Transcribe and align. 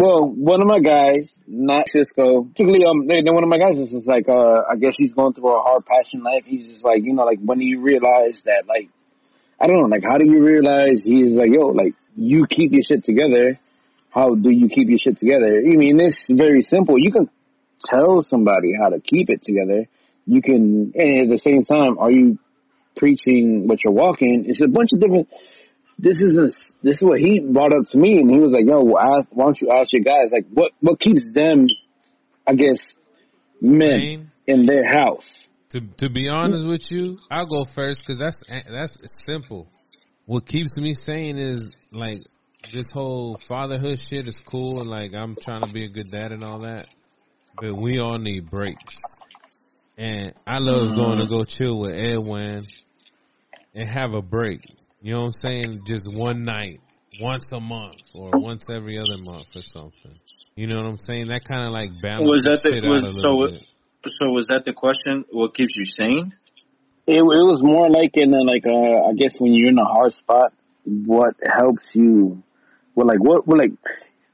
Well, 0.00 0.32
one 0.32 0.62
of 0.62 0.66
my 0.66 0.80
guys, 0.80 1.28
not 1.46 1.84
Cisco, 1.92 2.44
particularly 2.44 2.86
um, 2.88 3.06
then 3.06 3.22
one 3.34 3.44
of 3.44 3.50
my 3.50 3.58
guys 3.58 3.76
is 3.76 3.90
just 3.90 4.08
like, 4.08 4.30
uh, 4.30 4.62
I 4.64 4.76
guess 4.80 4.94
he's 4.96 5.12
going 5.12 5.34
through 5.34 5.54
a 5.54 5.60
hard 5.60 5.84
passion 5.84 6.22
life. 6.22 6.44
He's 6.46 6.72
just 6.72 6.82
like, 6.82 7.04
you 7.04 7.12
know, 7.12 7.24
like 7.24 7.38
when 7.44 7.58
do 7.58 7.66
you 7.66 7.82
realize 7.82 8.40
that, 8.46 8.64
like, 8.66 8.88
I 9.60 9.66
don't 9.66 9.76
know, 9.76 9.88
like 9.88 10.02
how 10.02 10.16
do 10.16 10.24
you 10.24 10.42
realize 10.42 11.04
he's 11.04 11.36
like, 11.36 11.50
yo, 11.52 11.66
like 11.76 11.92
you 12.16 12.46
keep 12.48 12.72
your 12.72 12.80
shit 12.88 13.04
together. 13.04 13.60
How 14.08 14.34
do 14.34 14.48
you 14.48 14.68
keep 14.70 14.88
your 14.88 14.96
shit 15.04 15.20
together? 15.20 15.60
I 15.60 15.76
mean, 15.76 16.00
it's 16.00 16.16
very 16.30 16.62
simple. 16.62 16.94
You 16.96 17.12
can 17.12 17.28
tell 17.84 18.24
somebody 18.30 18.72
how 18.80 18.88
to 18.88 19.00
keep 19.00 19.28
it 19.28 19.42
together. 19.42 19.84
You 20.24 20.40
can, 20.40 20.92
and 20.94 21.20
at 21.24 21.28
the 21.28 21.40
same 21.44 21.66
time, 21.66 21.98
are 21.98 22.10
you 22.10 22.38
preaching 22.96 23.68
what 23.68 23.84
you're 23.84 23.92
walking? 23.92 24.44
It's 24.46 24.64
a 24.64 24.68
bunch 24.68 24.94
of 24.94 25.00
different. 25.00 25.28
This 25.98 26.16
is 26.16 26.38
a, 26.38 26.48
this 26.82 26.96
is 26.96 27.02
what 27.02 27.20
he 27.20 27.40
brought 27.40 27.74
up 27.74 27.86
to 27.90 27.98
me, 27.98 28.18
and 28.18 28.30
he 28.30 28.38
was 28.38 28.52
like, 28.52 28.64
"Yo, 28.66 28.96
ask, 28.96 29.28
why 29.30 29.44
don't 29.44 29.60
you 29.60 29.70
ask 29.70 29.92
your 29.92 30.02
guys 30.02 30.30
like 30.32 30.46
what 30.52 30.72
what 30.80 30.98
keeps 30.98 31.22
them, 31.32 31.66
I 32.46 32.54
guess, 32.54 32.78
men 33.60 34.00
Same. 34.00 34.32
in 34.46 34.66
their 34.66 34.86
house." 34.86 35.24
To 35.70 35.80
to 35.80 36.10
be 36.10 36.28
honest 36.28 36.66
with 36.66 36.90
you, 36.90 37.18
I'll 37.30 37.46
go 37.46 37.64
first 37.64 38.02
because 38.02 38.18
that's 38.18 38.40
that's 38.68 38.96
simple. 39.28 39.68
What 40.26 40.46
keeps 40.46 40.76
me 40.76 40.94
sane 40.94 41.38
is 41.38 41.70
like 41.90 42.20
this 42.72 42.90
whole 42.90 43.36
fatherhood 43.36 43.98
shit 43.98 44.28
is 44.28 44.40
cool 44.40 44.80
and 44.80 44.90
like 44.90 45.14
I'm 45.14 45.36
trying 45.36 45.62
to 45.62 45.72
be 45.72 45.84
a 45.84 45.88
good 45.88 46.10
dad 46.10 46.32
and 46.32 46.44
all 46.44 46.60
that, 46.60 46.88
but 47.60 47.74
we 47.74 47.98
all 47.98 48.18
need 48.18 48.50
breaks. 48.50 48.98
And 49.96 50.32
I 50.46 50.58
love 50.58 50.94
going 50.96 51.18
to 51.18 51.24
mm. 51.24 51.30
go 51.30 51.44
chill 51.44 51.78
with 51.78 51.94
Edwin 51.94 52.66
and 53.74 53.88
have 53.88 54.14
a 54.14 54.22
break. 54.22 54.60
You 55.02 55.14
know 55.14 55.20
what 55.20 55.26
I'm 55.26 55.32
saying? 55.32 55.82
Just 55.86 56.06
one 56.12 56.44
night, 56.44 56.80
once 57.20 57.44
a 57.52 57.60
month, 57.60 57.96
or 58.14 58.30
once 58.34 58.66
every 58.70 58.98
other 58.98 59.16
month, 59.22 59.48
or 59.56 59.62
something. 59.62 60.12
You 60.56 60.66
know 60.66 60.76
what 60.76 60.86
I'm 60.86 60.96
saying? 60.98 61.26
That 61.28 61.42
kind 61.48 61.66
of 61.66 61.72
like 61.72 61.90
balances 62.02 62.28
Was 62.28 62.42
that 62.44 62.68
the- 62.68 62.74
shit 62.76 62.84
was- 62.84 63.04
out 63.04 63.10
a 63.10 63.16
little 63.16 63.46
so- 63.46 63.52
bit. 63.52 63.64
So 64.18 64.30
was 64.30 64.46
that 64.46 64.64
the 64.64 64.72
question? 64.72 65.26
What 65.30 65.54
keeps 65.54 65.74
you 65.76 65.84
sane? 65.84 66.32
It, 67.06 67.18
it 67.18 67.22
was 67.22 67.60
more 67.62 67.90
like 67.90 68.12
in 68.16 68.32
a, 68.32 68.42
like 68.44 68.64
uh, 68.66 69.08
I 69.08 69.12
guess 69.14 69.32
when 69.38 69.52
you're 69.52 69.68
in 69.68 69.78
a 69.78 69.84
hard 69.84 70.12
spot, 70.14 70.54
what 70.84 71.34
helps 71.46 71.84
you? 71.92 72.42
Well, 72.94 73.06
like 73.06 73.18
what? 73.18 73.46
Well, 73.46 73.58
like 73.58 73.72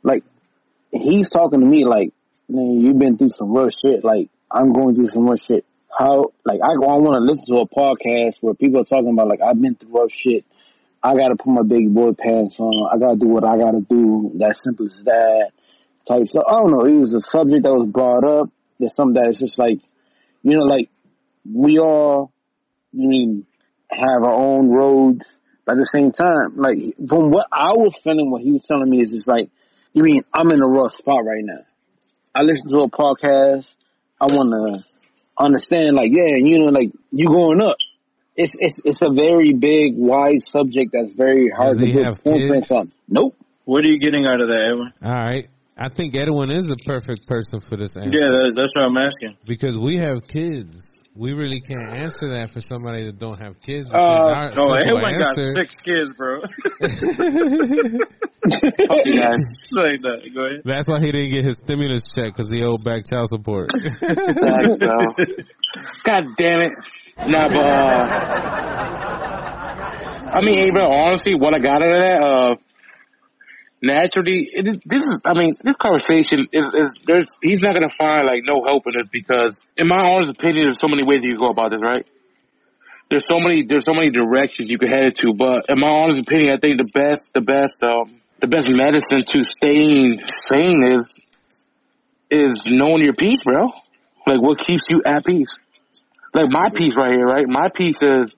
like 0.04 0.22
he's 0.92 1.28
talking 1.30 1.58
to 1.60 1.66
me 1.66 1.84
like, 1.84 2.12
man, 2.48 2.80
you've 2.80 2.98
been 2.98 3.18
through 3.18 3.30
some 3.36 3.52
rough 3.52 3.72
shit. 3.84 4.04
Like 4.04 4.30
I'm 4.52 4.72
going 4.72 4.94
through 4.94 5.10
some 5.10 5.26
rough 5.28 5.40
shit. 5.40 5.64
How? 5.96 6.26
Like 6.44 6.60
I 6.62 6.74
go, 6.78 6.86
I 6.86 6.98
want 6.98 7.16
to 7.16 7.32
listen 7.32 7.46
to 7.46 7.62
a 7.62 7.68
podcast 7.68 8.36
where 8.42 8.54
people 8.54 8.82
are 8.82 8.84
talking 8.84 9.10
about 9.10 9.26
like 9.26 9.40
I've 9.42 9.60
been 9.60 9.74
through 9.74 9.98
rough 9.98 10.12
shit. 10.12 10.44
I 11.06 11.14
got 11.14 11.28
to 11.28 11.36
put 11.36 11.54
my 11.54 11.62
big 11.62 11.94
boy 11.94 12.12
pants 12.18 12.56
on. 12.58 12.90
I 12.90 12.98
got 12.98 13.12
to 13.14 13.18
do 13.18 13.28
what 13.28 13.44
I 13.44 13.56
got 13.56 13.78
to 13.78 13.86
do. 13.88 14.32
That 14.38 14.56
simple 14.64 14.86
as 14.86 15.04
that. 15.04 15.50
Type 16.08 16.26
stuff. 16.26 16.44
I 16.48 16.52
don't 16.54 16.70
know. 16.70 16.86
It 16.86 16.98
was 16.98 17.14
a 17.14 17.22
subject 17.30 17.62
that 17.62 17.74
was 17.74 17.88
brought 17.90 18.24
up. 18.26 18.50
There's 18.78 18.94
something 18.96 19.14
that 19.14 19.30
is 19.30 19.38
just 19.38 19.58
like, 19.58 19.78
you 20.42 20.56
know, 20.56 20.64
like 20.64 20.88
we 21.44 21.78
all 21.78 22.32
you 22.92 23.08
mean 23.08 23.46
have 23.90 24.22
our 24.24 24.34
own 24.34 24.70
roads, 24.70 25.22
but 25.64 25.72
at 25.72 25.78
the 25.78 25.90
same 25.92 26.12
time, 26.12 26.56
like 26.56 26.78
from 27.08 27.30
what 27.30 27.46
I 27.52 27.72
was 27.76 27.92
feeling, 28.02 28.30
what 28.30 28.42
he 28.42 28.52
was 28.52 28.62
telling 28.66 28.90
me 28.90 29.02
is 29.02 29.10
just 29.10 29.28
like, 29.28 29.50
you 29.92 30.02
mean 30.02 30.22
I'm 30.32 30.50
in 30.50 30.62
a 30.62 30.66
rough 30.66 30.96
spot 30.98 31.24
right 31.24 31.44
now. 31.44 31.64
I 32.34 32.42
listen 32.42 32.68
to 32.70 32.80
a 32.80 32.90
podcast. 32.90 33.64
I 34.20 34.26
want 34.26 34.50
to 34.52 34.84
understand, 35.38 35.94
like, 35.94 36.10
yeah, 36.10 36.36
you 36.36 36.58
know, 36.58 36.72
like 36.72 36.90
you 37.10 37.26
going 37.28 37.60
up. 37.60 37.76
It's 38.36 38.52
it's 38.58 38.76
it's 38.84 38.98
a 39.02 39.10
very 39.12 39.52
big, 39.54 39.96
wide 39.96 40.42
subject 40.52 40.90
that's 40.92 41.12
very 41.16 41.48
hard 41.56 41.70
Does 41.72 41.80
to 41.80 41.86
he 41.86 41.94
put 41.94 42.04
have 42.04 42.22
pinpoints 42.22 42.70
on. 42.70 42.92
Nope. 43.08 43.34
What 43.64 43.84
are 43.84 43.88
you 43.88 43.98
getting 43.98 44.26
out 44.26 44.40
of 44.40 44.48
that, 44.48 44.68
Edwin? 44.70 44.92
All 45.02 45.10
right. 45.24 45.48
I 45.78 45.88
think 45.88 46.14
Edwin 46.16 46.50
is 46.50 46.70
a 46.70 46.76
perfect 46.86 47.26
person 47.26 47.60
for 47.60 47.76
this 47.76 47.96
answer. 47.96 48.10
Yeah, 48.12 48.30
that's, 48.44 48.56
that's 48.56 48.72
what 48.74 48.84
I'm 48.84 48.96
asking. 48.96 49.36
Because 49.46 49.76
we 49.76 49.98
have 50.00 50.26
kids. 50.26 50.88
We 51.14 51.32
really 51.32 51.60
can't 51.60 51.88
answer 51.88 52.28
that 52.30 52.50
for 52.52 52.60
somebody 52.60 53.04
that 53.06 53.18
don't 53.18 53.38
have 53.38 53.60
kids. 53.62 53.90
Uh, 53.90 53.96
our 53.96 54.52
Oh, 54.52 54.76
simple 54.76 54.76
Edwin 54.76 55.14
got 55.18 55.36
six 55.36 55.74
kids, 55.82 56.10
bro. 56.16 56.42
Fuck 56.42 56.50
you 59.04 59.20
like 59.72 60.00
that. 60.02 60.30
Go 60.34 60.44
ahead. 60.44 60.62
That's 60.64 60.86
why 60.86 61.00
he 61.00 61.10
didn't 61.12 61.32
get 61.32 61.44
his 61.44 61.56
stimulus 61.58 62.04
check 62.14 62.32
because 62.34 62.48
he 62.50 62.62
owed 62.62 62.84
back 62.84 63.04
child 63.10 63.28
support. 63.30 63.70
God 66.04 66.24
damn 66.36 66.60
it. 66.60 66.72
Nah, 67.18 67.48
but 67.48 67.56
uh, 67.56 68.36
I 70.36 70.40
mean, 70.44 70.74
bro, 70.74 70.84
honestly, 70.92 71.34
what 71.34 71.56
I 71.56 71.58
got 71.58 71.82
out 71.82 71.90
of 71.90 72.00
that, 72.00 72.20
uh, 72.20 72.54
naturally, 73.80 74.50
it 74.52 74.68
is, 74.68 74.76
this 74.84 75.00
is, 75.00 75.20
I 75.24 75.32
mean, 75.32 75.56
this 75.64 75.76
conversation 75.80 76.46
is, 76.52 76.66
is 76.76 76.88
there's, 77.06 77.28
he's 77.40 77.60
not 77.60 77.74
gonna 77.74 77.94
find 77.96 78.28
like 78.28 78.42
no 78.44 78.62
help 78.64 78.84
in 78.86 79.00
this 79.00 79.08
because, 79.10 79.58
in 79.76 79.88
my 79.88 79.96
honest 79.96 80.38
opinion, 80.38 80.68
there's 80.68 80.80
so 80.80 80.88
many 80.88 81.04
ways 81.04 81.20
you 81.22 81.32
can 81.32 81.40
go 81.40 81.50
about 81.50 81.70
this, 81.70 81.80
right? 81.80 82.04
There's 83.08 83.24
so 83.26 83.40
many, 83.40 83.64
there's 83.64 83.86
so 83.86 83.94
many 83.94 84.10
directions 84.10 84.68
you 84.68 84.78
can 84.78 84.88
head 84.88 85.06
it 85.06 85.16
to, 85.22 85.32
but 85.32 85.64
in 85.72 85.80
my 85.80 85.88
honest 85.88 86.20
opinion, 86.20 86.52
I 86.52 86.58
think 86.60 86.76
the 86.76 86.90
best, 86.92 87.22
the 87.32 87.40
best, 87.40 87.80
um, 87.80 88.20
the 88.44 88.46
best 88.46 88.68
medicine 88.68 89.24
to 89.24 89.38
staying 89.56 90.20
sane 90.52 90.84
is, 90.84 91.06
is 92.28 92.60
knowing 92.66 93.04
your 93.04 93.14
peace, 93.14 93.40
bro. 93.42 93.72
Like 94.26 94.42
what 94.42 94.58
keeps 94.66 94.82
you 94.90 95.00
at 95.06 95.24
peace. 95.24 95.48
Like 96.36 96.50
my 96.50 96.68
piece 96.68 96.92
right 96.94 97.14
here, 97.14 97.24
right? 97.24 97.48
My 97.48 97.70
piece 97.74 97.96
is 98.02 98.30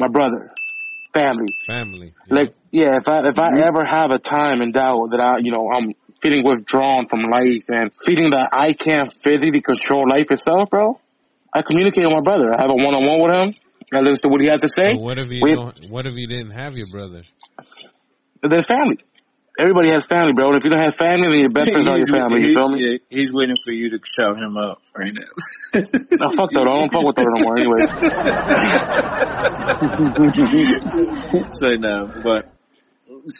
my 0.00 0.08
brother, 0.08 0.50
family. 1.12 1.52
Family. 1.66 2.14
Like, 2.30 2.54
yeah, 2.70 2.96
if 2.96 3.06
I 3.06 3.18
if 3.28 3.38
I 3.38 3.50
mm-hmm. 3.50 3.68
ever 3.68 3.84
have 3.84 4.10
a 4.10 4.18
time 4.18 4.62
in 4.62 4.72
doubt 4.72 5.10
that 5.10 5.20
I, 5.20 5.38
you 5.42 5.52
know, 5.52 5.68
I'm 5.70 5.92
feeling 6.22 6.42
withdrawn 6.42 7.06
from 7.06 7.20
life 7.28 7.68
and 7.68 7.92
feeling 8.06 8.30
that 8.30 8.48
I 8.50 8.72
can't 8.72 9.12
physically 9.22 9.60
control 9.60 10.08
life 10.08 10.30
itself, 10.30 10.70
bro, 10.70 10.98
I 11.52 11.60
communicate 11.60 12.04
with 12.04 12.14
my 12.14 12.22
brother. 12.22 12.48
I 12.56 12.62
have 12.62 12.70
a 12.70 12.80
one 12.80 12.96
on 12.96 13.04
one 13.04 13.20
with 13.20 13.34
him. 13.36 13.54
I 13.92 14.00
listen 14.00 14.22
to 14.22 14.28
what 14.28 14.40
he 14.40 14.48
has 14.48 14.62
to 14.62 14.68
say. 14.74 14.94
But 14.94 15.02
what 15.02 15.18
if 15.18 15.30
you 15.30 15.40
We- 15.42 15.54
don't? 15.54 15.90
What 15.90 16.06
if 16.06 16.14
you 16.16 16.26
didn't 16.26 16.52
have 16.52 16.78
your 16.78 16.88
brother? 16.90 17.24
And 18.42 18.50
then 18.50 18.64
family. 18.64 19.04
Everybody 19.58 19.90
has 19.94 20.02
family, 20.08 20.32
bro. 20.34 20.48
And 20.50 20.56
if 20.58 20.64
you 20.64 20.70
don't 20.70 20.82
have 20.82 20.96
family, 20.98 21.28
then 21.30 21.38
your 21.46 21.50
best 21.54 21.70
friends 21.70 21.86
are 21.86 21.96
your 21.98 22.08
family. 22.10 22.40
You 22.42 22.54
feel 22.58 22.68
me? 22.74 22.98
He's, 23.08 23.22
he's 23.22 23.30
waiting 23.32 23.54
for 23.64 23.70
you 23.70 23.88
to 23.90 23.98
shout 24.18 24.36
him 24.36 24.56
up 24.56 24.78
right 24.96 25.12
now. 25.14 25.30
No, 25.74 26.30
fuck 26.38 26.54
that. 26.54 26.62
I 26.62 26.70
don't 26.70 26.86
fuck 26.94 27.02
with 27.02 27.16
that 27.18 27.26
no 27.26 27.34
more. 27.42 27.58
Anyway. 27.58 27.82
Say 31.60 31.74
no, 31.82 32.14
but 32.22 32.46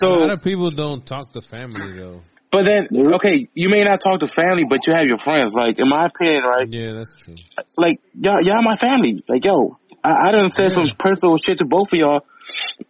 So, 0.00 0.06
a 0.06 0.08
lot 0.26 0.30
of 0.32 0.42
people 0.42 0.70
don't 0.72 1.06
talk 1.06 1.32
to 1.34 1.40
family 1.40 1.92
though. 1.96 2.22
but 2.50 2.64
then, 2.64 2.88
okay, 3.14 3.48
you 3.54 3.68
may 3.68 3.84
not 3.84 4.00
talk 4.02 4.18
to 4.20 4.28
family, 4.28 4.64
but 4.68 4.80
you 4.86 4.92
have 4.94 5.06
your 5.06 5.18
friends. 5.18 5.52
Like, 5.54 5.78
in 5.78 5.88
my 5.88 6.06
opinion, 6.06 6.42
right? 6.42 6.66
Yeah, 6.68 6.92
that's 6.98 7.12
true. 7.22 7.36
like 7.76 8.00
y'all, 8.18 8.38
y'all 8.42 8.62
my 8.62 8.76
family. 8.76 9.22
Like 9.28 9.44
yo, 9.44 9.78
I, 10.02 10.28
I 10.28 10.32
done 10.32 10.50
said 10.50 10.72
some 10.72 10.86
personal 10.98 11.36
shit 11.38 11.58
to 11.58 11.64
both 11.64 11.92
of 11.92 11.98
y'all 11.98 12.20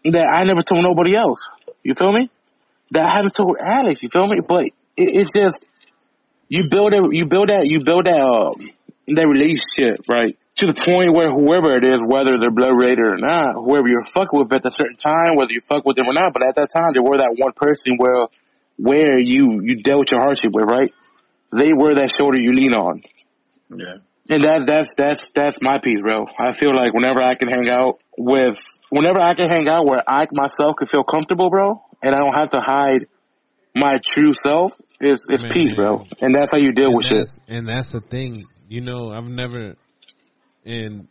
that 0.04 0.26
I 0.26 0.44
never 0.44 0.62
told 0.62 0.82
nobody 0.82 1.16
else. 1.16 1.40
You 1.82 1.94
feel 1.98 2.12
me? 2.12 2.30
That 2.90 3.04
I 3.04 3.16
haven't 3.16 3.34
told 3.34 3.56
Alex. 3.58 4.02
You 4.02 4.08
feel 4.10 4.26
me? 4.26 4.40
But 4.46 4.64
it, 4.64 4.72
it's 4.96 5.30
just 5.34 5.56
you 6.48 6.64
build 6.70 6.94
a 6.94 7.00
you 7.10 7.26
build 7.26 7.48
that 7.48 7.66
you 7.66 7.82
build 7.84 8.06
that 8.06 8.20
um, 8.20 8.70
that 9.08 9.26
relationship 9.26 10.06
right 10.08 10.36
to 10.56 10.66
the 10.66 10.74
point 10.74 11.10
where 11.10 11.34
whoever 11.34 11.74
it 11.74 11.82
is, 11.82 11.98
whether 12.06 12.38
they're 12.38 12.54
blood 12.54 12.70
related 12.70 13.02
or 13.02 13.18
not, 13.18 13.58
whoever 13.58 13.88
you're 13.88 14.06
fucking 14.14 14.38
with 14.38 14.52
at 14.52 14.62
a 14.62 14.70
certain 14.70 14.96
time, 14.96 15.34
whether 15.34 15.50
you 15.50 15.60
fuck 15.66 15.84
with 15.84 15.96
them 15.96 16.06
or 16.06 16.14
not, 16.14 16.32
but 16.32 16.46
at 16.46 16.54
that 16.54 16.70
time 16.70 16.94
they 16.94 17.02
were 17.02 17.18
that 17.18 17.34
one 17.36 17.52
person 17.56 17.98
where 17.98 18.30
where 18.78 19.18
you 19.18 19.62
you 19.62 19.82
dealt 19.82 20.10
your 20.10 20.20
hardship 20.20 20.52
with, 20.52 20.66
right? 20.66 20.92
They 21.50 21.72
were 21.74 21.94
that 21.94 22.12
shoulder 22.18 22.38
you 22.38 22.52
lean 22.52 22.74
on. 22.74 23.02
yeah. 23.70 24.02
And 24.26 24.42
that 24.42 24.64
that's 24.66 24.88
that's 24.96 25.20
that's 25.34 25.58
my 25.60 25.78
piece, 25.82 26.00
bro. 26.00 26.24
I 26.24 26.56
feel 26.58 26.74
like 26.74 26.94
whenever 26.94 27.20
I 27.20 27.34
can 27.34 27.48
hang 27.48 27.68
out 27.68 27.98
with 28.16 28.56
whenever 28.88 29.20
I 29.20 29.34
can 29.34 29.50
hang 29.50 29.68
out 29.68 29.84
where 29.86 30.02
I 30.08 30.24
myself 30.32 30.76
can 30.78 30.88
feel 30.88 31.04
comfortable, 31.04 31.50
bro, 31.50 31.82
and 32.04 32.15
I 32.15 32.19
don't 32.19 32.34
have 32.34 32.50
to 32.50 32.60
hide 32.60 33.06
my 33.75 33.99
true 34.14 34.32
self, 34.46 34.73
it's 35.00 35.23
it's 35.28 35.43
Man. 35.43 35.52
peace, 35.52 35.73
bro. 35.75 36.05
And 36.20 36.34
that's 36.34 36.50
how 36.52 36.58
you 36.58 36.73
deal 36.73 36.88
and 36.88 36.96
with 36.96 37.06
shit. 37.11 37.28
and 37.49 37.67
that's 37.67 37.93
the 37.93 38.00
thing. 38.00 38.44
You 38.69 38.82
know, 38.82 39.11
I've 39.11 39.25
never, 39.25 39.75
and 40.64 41.08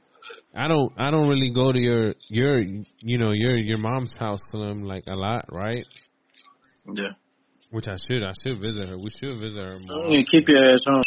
I 0.56 0.68
don't, 0.68 0.94
I 0.98 1.10
don't 1.10 1.28
really 1.28 1.52
go 1.52 1.72
to 1.72 1.82
your, 1.82 2.14
your, 2.30 2.60
you 2.60 3.18
know, 3.18 3.32
your, 3.34 3.58
your 3.58 3.80
mom's 3.80 4.16
house 4.18 4.40
to 4.52 4.60
them 4.60 4.84
like 4.84 5.04
a 5.08 5.16
lot, 5.16 5.46
right? 5.52 5.86
Yeah. 6.94 7.10
Which 7.72 7.88
I 7.88 7.96
should, 7.96 8.24
I 8.24 8.34
should 8.42 8.62
visit 8.62 8.88
her. 8.88 8.98
We 8.98 9.10
should 9.10 9.38
visit 9.40 9.60
her 9.60 9.76
more. 9.82 10.12
You 10.12 10.24
keep 10.30 10.48
your 10.48 10.74
ass 10.74 10.80
home. 10.86 11.02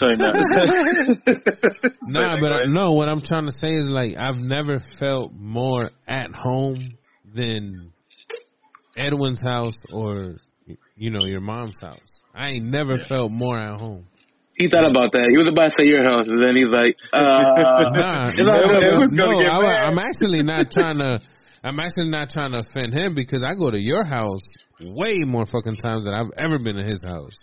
Say 0.00 0.14
no. 0.16 0.28
Nah, 2.02 2.38
but 2.38 2.52
I, 2.52 2.64
no, 2.66 2.92
what 2.92 3.08
I'm 3.08 3.22
trying 3.22 3.46
to 3.46 3.52
say 3.52 3.74
is 3.74 3.86
like 3.86 4.16
I've 4.16 4.36
never 4.36 4.78
felt 4.98 5.32
more 5.32 5.90
at 6.06 6.34
home 6.34 6.98
than 7.32 7.92
Edwin's 8.96 9.40
house 9.40 9.78
or 9.92 10.36
you 10.96 11.10
know 11.10 11.24
your 11.26 11.40
mom's 11.40 11.78
house. 11.80 12.20
I 12.34 12.50
ain't 12.50 12.66
never 12.66 12.98
felt 12.98 13.30
more 13.30 13.56
at 13.56 13.78
home. 13.80 14.06
He 14.56 14.68
thought 14.68 14.88
about 14.88 15.12
that. 15.12 15.28
He 15.28 15.36
was 15.36 15.48
about 15.48 15.68
to 15.68 15.74
say 15.78 15.84
your 15.84 16.04
house, 16.04 16.24
and 16.24 16.40
then 16.40 16.56
he's 16.56 16.72
like, 16.72 16.96
uh, 17.12 17.20
Nah, 17.92 18.32
all 18.32 19.06
no, 19.12 19.26
no, 19.28 19.60
I, 19.60 19.84
I'm 19.84 19.98
actually 19.98 20.42
not 20.42 20.70
trying 20.72 20.96
to. 20.96 21.20
I'm 21.62 21.78
actually 21.80 22.08
not 22.08 22.30
trying 22.30 22.52
to 22.52 22.60
offend 22.60 22.94
him 22.94 23.14
because 23.14 23.42
I 23.42 23.54
go 23.54 23.70
to 23.70 23.78
your 23.78 24.04
house 24.04 24.40
way 24.80 25.24
more 25.24 25.46
fucking 25.46 25.76
times 25.76 26.04
than 26.04 26.14
I've 26.14 26.32
ever 26.38 26.58
been 26.58 26.78
in 26.78 26.88
his 26.88 27.02
house. 27.02 27.34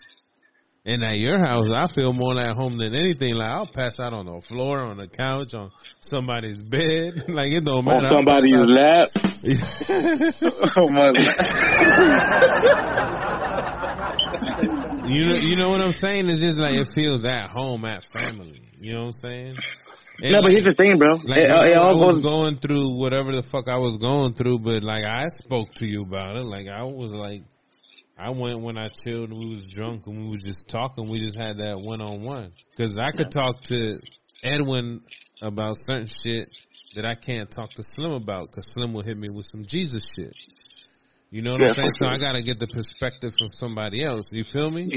And 0.86 1.04
at 1.04 1.18
your 1.18 1.40
house, 1.40 1.70
I 1.72 1.88
feel 1.88 2.14
more 2.14 2.38
at 2.40 2.54
home 2.56 2.78
than 2.78 2.94
anything. 2.94 3.36
Like 3.36 3.50
I'll 3.50 3.68
pass 3.68 3.94
out 4.00 4.14
on 4.14 4.26
the 4.26 4.42
floor, 4.48 4.80
on 4.82 4.98
the 4.98 5.08
couch, 5.08 5.54
on 5.54 5.72
somebody's 6.00 6.58
bed. 6.58 7.30
like 7.30 7.48
it 7.48 7.64
don't 7.64 7.86
matter. 7.86 8.08
On 8.08 8.24
somebody's 8.24 8.54
lap. 8.68 9.33
oh 10.78 10.88
my 10.90 11.12
you 15.06 15.26
know, 15.28 15.36
you 15.36 15.56
know 15.58 15.70
what 15.70 15.82
I'm 15.82 15.92
saying? 15.92 16.30
It's 16.30 16.40
just 16.40 16.58
like 16.60 16.76
it 16.76 16.88
feels 16.96 17.26
at 17.26 17.50
home, 17.50 17.84
at 17.86 18.06
family. 18.14 18.62
You 18.80 18.94
know 18.94 19.06
what 19.06 19.16
I'm 19.16 19.22
saying? 19.22 19.56
And 20.22 20.32
No, 20.32 20.38
but 20.40 20.44
like- 20.46 20.52
here's 20.54 20.66
the 20.66 20.74
thing, 20.74 20.98
bro. 20.98 21.16
Like 21.26 21.42
it, 21.42 21.52
I, 21.52 21.68
it 21.70 21.76
I 21.76 21.92
was 21.92 22.16
goes. 22.16 22.24
going 22.24 22.58
through 22.58 22.98
whatever 22.98 23.34
the 23.34 23.44
fuck 23.44 23.68
I 23.68 23.78
was 23.78 23.98
going 23.98 24.34
through, 24.34 24.60
but 24.60 24.84
like 24.84 25.04
I 25.06 25.28
spoke 25.44 25.74
to 25.76 25.86
you 25.86 26.04
about 26.04 26.38
it. 26.38 26.44
Like 26.46 26.68
I 26.68 26.84
was 26.84 27.14
like, 27.14 27.42
I 28.18 28.30
went 28.30 28.62
when 28.62 28.78
I 28.78 28.88
chilled 28.90 29.30
and 29.32 29.40
we 29.40 29.50
was 29.50 29.64
drunk 29.74 30.08
and 30.08 30.24
we 30.26 30.30
was 30.30 30.44
just 30.44 30.68
talking. 30.70 31.10
We 31.10 31.20
just 31.20 31.38
had 31.38 31.58
that 31.58 31.80
one 31.80 32.00
on 32.02 32.22
one 32.22 32.54
because 32.72 32.94
I 32.98 33.12
could 33.12 33.32
talk 33.32 33.62
to 33.64 33.98
Edwin 34.44 35.02
about 35.42 35.78
certain 35.86 36.08
shit 36.08 36.50
that 36.96 37.06
I 37.06 37.16
can't 37.16 37.50
talk 37.50 37.72
to 37.72 37.84
Slim 37.96 38.12
about 38.14 38.50
because 38.50 38.68
Slim 38.74 38.94
will 38.94 39.02
hit 39.02 39.18
me 39.18 39.30
with 39.30 39.46
some 39.52 39.66
Jesus 39.66 40.04
shit. 40.16 40.34
You 41.32 41.42
know 41.42 41.54
what 41.54 41.62
Yeah, 41.62 41.70
I'm 41.70 41.76
saying? 41.76 41.92
for 41.98 42.06
So 42.06 42.12
I 42.12 42.20
gotta 42.20 42.44
get 42.44 42.60
the 42.60 42.68
perspective 42.68 43.34
from 43.38 43.50
somebody 43.56 44.06
else. 44.06 44.28
You 44.32 44.44
feel 44.44 44.70
me? 44.70 44.88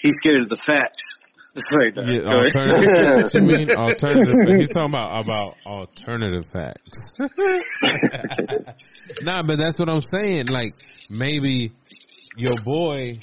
He's 0.00 0.14
scared 0.20 0.42
of 0.42 0.48
the 0.48 0.58
facts. 0.66 1.02
That's 1.54 1.66
right. 1.70 1.94
there. 1.94 2.10
Yeah, 2.10 2.32
alternative. 2.32 3.30
you 3.34 3.40
mean 3.42 3.70
alternative? 3.70 4.56
He's 4.58 4.70
talking 4.70 4.94
about 4.94 5.20
about 5.22 5.54
alternative 5.66 6.46
facts. 6.50 6.98
nah, 9.20 9.42
but 9.42 9.56
that's 9.58 9.78
what 9.78 9.90
I'm 9.90 10.00
saying. 10.00 10.46
Like 10.46 10.72
maybe 11.10 11.72
your 12.38 12.56
boy 12.64 13.20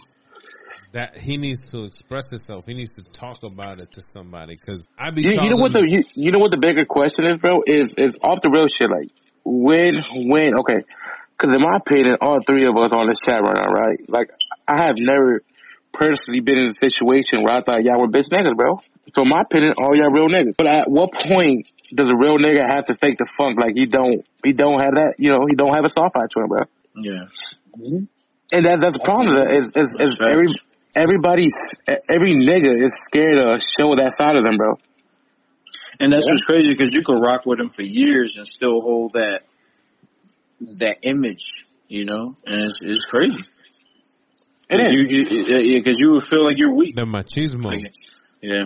that 0.92 1.18
he 1.18 1.38
needs 1.38 1.72
to 1.72 1.84
express 1.84 2.28
himself. 2.30 2.66
He 2.66 2.74
needs 2.74 2.96
to 2.96 3.04
talk 3.04 3.44
about 3.44 3.82
it 3.82 3.92
to 3.94 4.02
somebody 4.14 4.56
because 4.56 4.88
I 4.98 5.12
be. 5.12 5.22
You, 5.22 5.42
you 5.44 5.50
know 5.50 5.62
what 5.62 5.74
the 5.74 5.86
you, 5.88 6.04
you 6.16 6.32
know 6.32 6.40
what 6.40 6.52
the 6.52 6.58
bigger 6.58 6.86
question 6.86 7.26
is, 7.26 7.38
bro? 7.42 7.62
Is 7.66 7.94
is 7.98 8.14
off 8.22 8.40
the 8.42 8.50
real 8.50 8.68
shit. 8.68 8.90
Like 8.90 9.10
when 9.46 10.02
when 10.30 10.58
okay, 10.60 10.82
because 11.38 11.54
in 11.54 11.62
my 11.62 11.78
opinion, 11.78 12.18
all 12.22 12.40
three 12.46 12.68
of 12.68 12.76
us 12.78 12.92
on 12.92 13.08
this 13.08 13.22
chat 13.22 13.42
right 13.42 13.54
now, 13.54 13.70
right? 13.70 14.00
Like 14.10 14.30
I 14.68 14.82
have 14.82 14.96
never 14.98 15.42
personally 15.94 16.42
been 16.42 16.58
in 16.58 16.68
a 16.74 16.80
situation 16.82 17.44
where 17.44 17.58
I 17.58 17.62
thought 17.62 17.84
y'all 17.84 18.02
were 18.02 18.10
bitch 18.10 18.30
niggas, 18.34 18.56
bro. 18.58 18.82
So 19.14 19.24
in 19.24 19.30
my 19.30 19.42
opinion, 19.42 19.74
all 19.78 19.94
y'all 19.94 20.10
real 20.10 20.30
niggas. 20.30 20.58
But 20.58 20.68
at 20.68 20.90
what 20.90 21.14
point 21.14 21.70
does 21.94 22.10
a 22.10 22.18
real 22.18 22.38
nigga 22.38 22.66
have 22.66 22.86
to 22.86 22.96
fake 22.98 23.18
the 23.18 23.30
funk? 23.38 23.62
Like 23.62 23.74
he 23.78 23.86
don't 23.86 24.26
he 24.44 24.54
don't 24.54 24.82
have 24.82 24.98
that 24.98 25.22
you 25.22 25.30
know 25.30 25.46
he 25.46 25.54
don't 25.54 25.74
have 25.76 25.86
a 25.86 25.94
soft 25.94 26.18
eye 26.18 26.26
to 26.34 26.40
him, 26.42 26.50
bro. 26.50 26.66
Yeah. 26.98 27.30
And 28.52 28.66
that 28.66 28.82
that's 28.82 28.98
the 28.98 29.06
problem. 29.06 29.38
Is 29.38 29.70
is, 29.78 29.88
is 30.02 30.18
Facts. 30.18 30.34
every 30.34 30.50
everybody's 30.96 31.54
every 31.88 32.34
nigga 32.34 32.84
is 32.84 32.92
scared 33.08 33.36
to 33.36 33.60
show 33.78 33.96
that 33.96 34.14
side 34.18 34.38
of 34.38 34.44
them, 34.44 34.58
bro. 34.58 34.76
And 36.00 36.14
that's 36.14 36.24
what's 36.26 36.42
crazy 36.42 36.70
because 36.70 36.94
you 36.94 37.04
could 37.04 37.20
rock 37.20 37.46
with 37.46 37.60
them 37.60 37.70
for 37.70 37.82
years 37.82 38.34
and 38.38 38.48
still 38.48 38.82
hold 38.82 39.14
that 39.14 39.42
that 40.80 40.98
image, 41.04 41.44
you 41.88 42.06
know, 42.06 42.36
and 42.46 42.62
it's 42.64 42.80
it's 42.82 43.06
crazy. 43.10 43.44
It 44.70 44.82
is. 44.82 44.88
You, 44.92 45.04
you, 45.10 45.82
because 45.82 45.96
you 45.98 46.12
would 46.12 46.26
feel 46.30 46.46
like 46.46 46.58
you're 46.58 46.74
weak. 46.74 46.96
the 46.96 47.02
machismo. 47.02 47.66
Like, 47.66 47.92
yeah. 48.42 48.66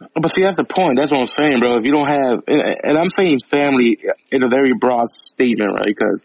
But 0.00 0.34
see, 0.34 0.42
that's 0.42 0.56
the 0.56 0.64
point. 0.64 0.98
That's 0.98 1.12
what 1.12 1.20
I'm 1.20 1.34
saying, 1.38 1.60
bro. 1.60 1.76
If 1.76 1.84
you 1.84 1.92
don't 1.92 2.08
have, 2.08 2.42
and, 2.48 2.60
and 2.82 2.98
I'm 2.98 3.10
saying 3.16 3.38
family 3.50 3.98
in 4.32 4.42
a 4.42 4.48
very 4.48 4.72
broad 4.74 5.08
statement, 5.34 5.74
right? 5.74 5.94
Because 5.94 6.20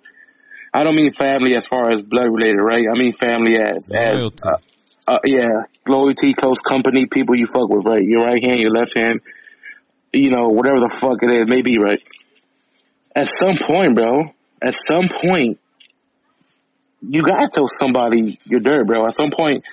I 0.73 0.83
don't 0.83 0.95
mean 0.95 1.13
family 1.13 1.55
as 1.55 1.63
far 1.69 1.91
as 1.91 2.01
blood 2.01 2.31
related, 2.31 2.57
right? 2.57 2.85
I 2.89 2.97
mean 2.97 3.13
family 3.19 3.55
as, 3.57 3.85
as 3.93 4.31
uh, 4.41 4.57
uh, 5.07 5.19
yeah, 5.23 5.63
loyalty, 5.87 6.33
close 6.33 6.57
company, 6.67 7.05
people 7.09 7.35
you 7.35 7.47
fuck 7.47 7.69
with, 7.69 7.85
right? 7.85 8.03
Your 8.03 8.25
right 8.25 8.43
hand, 8.43 8.59
your 8.59 8.71
left 8.71 8.91
hand, 8.95 9.21
you 10.11 10.29
know, 10.29 10.49
whatever 10.49 10.79
the 10.79 10.97
fuck 10.99 11.21
it 11.21 11.31
is, 11.31 11.45
maybe, 11.47 11.79
right? 11.79 11.99
At 13.15 13.29
some 13.39 13.57
point, 13.67 13.95
bro, 13.95 14.25
at 14.61 14.75
some 14.87 15.09
point, 15.21 15.59
you 17.01 17.21
gotta 17.21 17.47
tell 17.51 17.67
somebody 17.79 18.39
your 18.43 18.59
dirt, 18.59 18.85
bro. 18.87 19.07
At 19.07 19.15
some 19.15 19.31
point, 19.31 19.63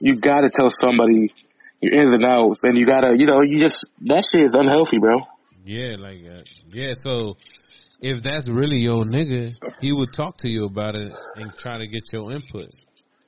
you 0.00 0.16
gotta 0.16 0.48
tell 0.50 0.70
somebody 0.80 1.32
your 1.80 1.92
ins 1.92 2.14
and 2.14 2.24
outs, 2.24 2.60
and 2.62 2.78
you 2.78 2.86
gotta, 2.86 3.14
you 3.16 3.26
know, 3.26 3.42
you 3.42 3.60
just 3.60 3.76
that 4.06 4.24
shit 4.32 4.46
is 4.46 4.54
unhealthy, 4.54 4.98
bro. 4.98 5.20
Yeah, 5.64 5.96
like 5.98 6.18
uh, 6.24 6.42
yeah. 6.72 6.94
So 7.00 7.36
if 8.00 8.22
that's 8.22 8.48
really 8.48 8.78
your 8.78 9.04
nigga, 9.04 9.54
he 9.80 9.92
would 9.92 10.12
talk 10.12 10.38
to 10.38 10.48
you 10.48 10.64
about 10.64 10.94
it 10.94 11.12
and 11.36 11.52
try 11.56 11.78
to 11.78 11.86
get 11.86 12.04
your 12.12 12.32
input. 12.32 12.70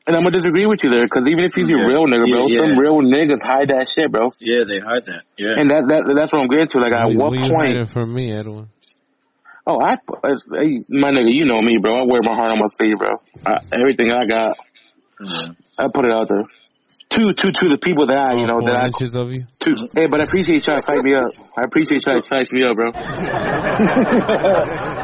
And 0.07 0.15
I'm 0.17 0.23
gonna 0.23 0.37
disagree 0.37 0.67
with 0.67 0.81
you 0.85 0.91
there, 0.91 1.07
because 1.09 1.25
even 1.31 1.45
if 1.49 1.53
he's 1.57 1.67
your 1.67 1.81
Yeah. 1.81 1.89
real 1.97 2.05
nigga, 2.05 2.29
bro, 2.29 2.45
Yeah, 2.47 2.61
yeah. 2.61 2.69
some 2.69 2.77
real 2.79 3.01
niggas 3.01 3.41
hide 3.43 3.69
that 3.73 3.89
shit, 3.97 4.13
bro. 4.13 4.33
Yeah, 4.39 4.65
they 4.69 4.77
hide 4.79 5.07
that. 5.07 5.23
Yeah. 5.39 5.55
And 5.57 5.71
that, 5.71 5.89
that 5.89 6.05
that's 6.15 6.31
what 6.31 6.43
I'm 6.43 6.49
getting 6.49 6.69
to. 6.69 6.79
Like, 6.79 6.93
at 6.93 7.07
What- 7.09 7.17
what 7.17 7.31
what 7.33 7.41
you 7.41 7.49
point? 7.49 7.69
hiding 7.73 7.87
from 7.87 8.13
me, 8.13 8.31
Edwin? 8.37 8.69
Oh, 9.67 9.81
I, 9.81 9.95
it's- 10.29 10.45
hey, 10.53 10.85
my 10.91 11.11
nigga, 11.11 11.33
you 11.33 11.47
know 11.47 11.63
me, 11.63 11.79
bro. 11.81 12.01
I 12.01 12.03
wear 12.05 12.21
my 12.23 12.35
heart 12.37 12.53
on 12.53 12.59
my 12.61 12.69
sleeve, 12.77 12.99
bro. 12.99 13.17
I, 13.47 13.61
everything 13.73 14.13
I 14.13 14.27
got, 14.29 14.59
yeah. 15.25 15.53
I 15.79 15.89
put 15.89 16.05
it 16.05 16.13
out 16.13 16.29
there. 16.29 16.45
To 17.17 17.33
to 17.33 17.53
to 17.53 17.69
the 17.71 17.79
people 17.81 18.07
that 18.09 18.19
I, 18.19 18.35
you 18.35 18.47
know, 18.47 18.59
Four 18.61 18.69
that 18.69 18.77
I. 18.77 18.85
inches 18.87 19.15
of 19.15 19.33
you. 19.33 19.47
To, 19.65 19.89
hey, 19.95 20.07
but 20.07 20.21
I 20.21 20.25
appreciate 20.25 20.67
y'all 20.67 20.81
fight 20.85 21.03
me 21.03 21.15
up. 21.15 21.31
I 21.57 21.63
appreciate 21.63 22.05
y'all 22.07 22.21
fight 22.23 22.51
me 22.53 22.63
up, 22.65 22.77
bro. 22.77 22.93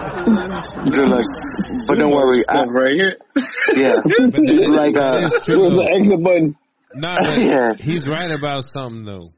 Good 0.84 1.08
luck. 1.08 1.24
But 1.86 1.98
don't 1.98 2.12
worry, 2.12 2.42
I, 2.48 2.54
Stuff 2.54 2.68
right 2.70 2.94
here. 2.94 3.16
yeah. 3.76 3.94
But 4.04 4.32
that 4.32 4.58
is, 4.62 4.70
Like, 4.70 4.96
uh, 4.96 5.28
true. 5.44 5.60
Where's 5.62 5.72
though. 5.74 5.84
the 5.84 5.90
exit 5.90 6.22
button? 6.22 6.56
Nah, 6.94 7.16
but 7.24 7.38
Yeah. 7.44 7.72
he's 7.78 8.04
right 8.06 8.30
about 8.30 8.64
something 8.64 9.04
though. 9.04 9.28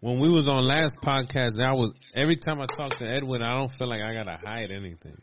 When 0.00 0.20
we 0.20 0.28
was 0.28 0.46
on 0.48 0.62
last 0.64 0.94
podcast, 1.02 1.58
I 1.60 1.72
was 1.72 1.92
every 2.14 2.36
time 2.36 2.60
I 2.60 2.66
talk 2.76 2.96
to 2.98 3.06
Edwin, 3.06 3.42
I 3.42 3.56
don't 3.58 3.70
feel 3.72 3.88
like 3.88 4.00
I 4.02 4.12
gotta 4.12 4.38
hide 4.44 4.70
anything. 4.70 5.16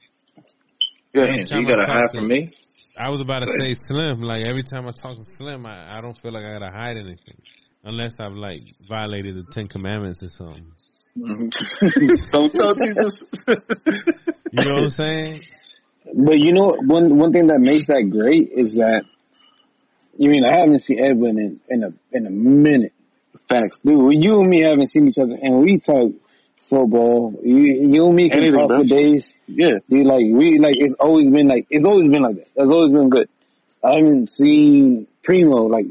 Yeah. 1.13 1.25
You 1.51 1.65
gotta 1.67 1.85
hide 1.85 2.09
to- 2.11 2.17
from 2.19 2.27
me. 2.27 2.51
I 2.97 3.09
was 3.09 3.21
about 3.21 3.39
to 3.43 3.47
say 3.59 3.73
Slim. 3.87 4.21
Like 4.21 4.41
every 4.47 4.61
time 4.63 4.87
I 4.87 4.91
talk 4.91 5.17
to 5.17 5.23
Slim, 5.25 5.65
I, 5.65 5.97
I 5.97 6.01
don't 6.01 6.19
feel 6.21 6.31
like 6.31 6.43
I 6.45 6.59
gotta 6.59 6.71
hide 6.71 6.97
anything, 6.97 7.41
unless 7.83 8.11
I've 8.19 8.33
like 8.33 8.61
violated 8.87 9.35
the 9.35 9.51
Ten 9.51 9.67
Commandments 9.67 10.21
or 10.21 10.29
something. 10.29 10.65
Don't 11.15 11.51
tell 12.53 12.73
Jesus. 12.75 13.13
You 14.51 14.65
know 14.65 14.73
what 14.73 14.81
I'm 14.83 14.89
saying? 14.89 15.41
But 16.15 16.37
you 16.39 16.53
know, 16.53 16.75
one 16.85 17.17
one 17.17 17.31
thing 17.31 17.47
that 17.47 17.59
makes 17.59 17.87
that 17.87 18.09
great 18.09 18.51
is 18.55 18.73
that 18.75 19.03
you 20.17 20.29
mean 20.29 20.43
I 20.43 20.59
haven't 20.59 20.85
seen 20.85 21.03
Edwin 21.03 21.37
in 21.37 21.59
in 21.69 21.83
a 21.83 21.93
in 22.11 22.25
a 22.25 22.29
minute. 22.29 22.93
Facts. 23.49 23.77
Dude, 23.85 24.23
you 24.23 24.39
and 24.39 24.49
me 24.49 24.61
haven't 24.63 24.91
seen 24.91 25.07
each 25.07 25.17
other, 25.17 25.37
and 25.41 25.61
we 25.61 25.79
talk 25.79 26.11
football. 26.69 27.33
You, 27.43 27.57
you 27.57 28.05
and 28.07 28.15
me 28.15 28.29
can 28.29 28.39
Anything, 28.39 28.59
talk 28.59 28.67
bro. 28.69 28.77
for 28.79 28.83
days. 28.85 29.23
Yeah. 29.47 29.79
Dude, 29.89 30.05
like 30.05 30.23
we 30.31 30.59
like 30.59 30.75
it's 30.77 30.95
always 30.99 31.29
been 31.29 31.47
like 31.47 31.67
it's 31.69 31.85
always 31.85 32.09
been 32.09 32.23
like 32.23 32.35
that. 32.35 32.47
It's 32.55 32.71
always 32.73 32.91
been 32.93 33.09
good. 33.09 33.29
I 33.83 33.95
haven't 33.97 34.31
seen 34.37 35.07
Primo 35.23 35.67
like 35.67 35.85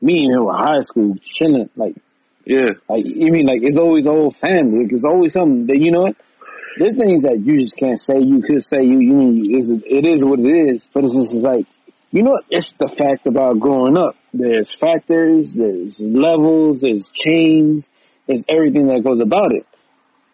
me 0.00 0.24
and 0.24 0.34
him 0.36 0.42
in 0.42 0.54
high 0.54 0.82
school 0.82 1.14
chilling 1.38 1.70
like 1.76 1.96
Yeah. 2.48 2.80
like 2.88 3.04
you 3.04 3.28
mean 3.28 3.44
like 3.44 3.60
it's 3.60 3.76
always 3.76 4.06
old 4.06 4.34
family. 4.40 4.88
Like, 4.88 4.92
it's 4.96 5.04
always 5.04 5.36
something 5.36 5.66
that 5.68 5.76
you 5.76 5.92
know 5.92 6.08
what. 6.08 6.16
There's 6.80 6.96
things 6.96 7.20
that 7.28 7.44
you 7.44 7.60
just 7.60 7.76
can't 7.76 8.00
say. 8.08 8.24
You 8.24 8.40
could 8.40 8.64
say 8.64 8.80
you 8.88 9.04
you 9.04 9.12
mean 9.12 9.34
it's, 9.52 9.68
it 9.84 10.08
is 10.08 10.24
what 10.24 10.40
it 10.40 10.48
is, 10.48 10.80
but 10.94 11.04
it's 11.04 11.12
just 11.12 11.44
like 11.44 11.68
you 12.10 12.24
know 12.24 12.40
what? 12.40 12.48
It's 12.48 12.72
the 12.80 12.88
fact 12.88 13.28
about 13.28 13.60
growing 13.60 13.98
up. 13.98 14.16
There's 14.32 14.68
factors, 14.80 15.46
there's 15.52 15.92
levels, 16.00 16.80
there's 16.80 17.04
change, 17.12 17.84
there's 18.24 18.44
everything 18.48 18.88
that 18.88 19.04
goes 19.04 19.20
about 19.20 19.52
it. 19.52 19.68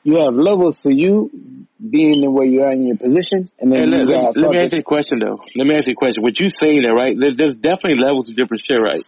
You 0.05 0.23
have 0.23 0.39
levels 0.39 0.77
to 0.85 0.95
you 0.95 1.67
being 1.83 2.23
the 2.23 2.31
way 2.31 2.47
you 2.47 2.63
are 2.63 2.71
in 2.71 2.87
your 2.87 2.97
position, 2.97 3.51
and 3.59 3.73
then 3.73 3.91
Hey, 3.91 4.07
let, 4.07 4.07
let, 4.07 4.37
let 4.39 4.51
me 4.55 4.59
ask 4.63 4.75
you 4.77 4.87
a 4.87 4.87
question 4.87 5.19
though. 5.19 5.43
Let 5.59 5.67
me 5.67 5.75
ask 5.75 5.91
you 5.91 5.99
a 5.99 5.99
question. 5.99 6.23
What 6.23 6.39
you 6.39 6.47
saying 6.63 6.83
there, 6.87 6.95
right? 6.95 7.19
There, 7.19 7.35
there's 7.35 7.59
definitely 7.59 7.99
levels 7.99 8.31
of 8.31 8.37
different 8.39 8.63
shit, 8.63 8.79
right? 8.79 9.03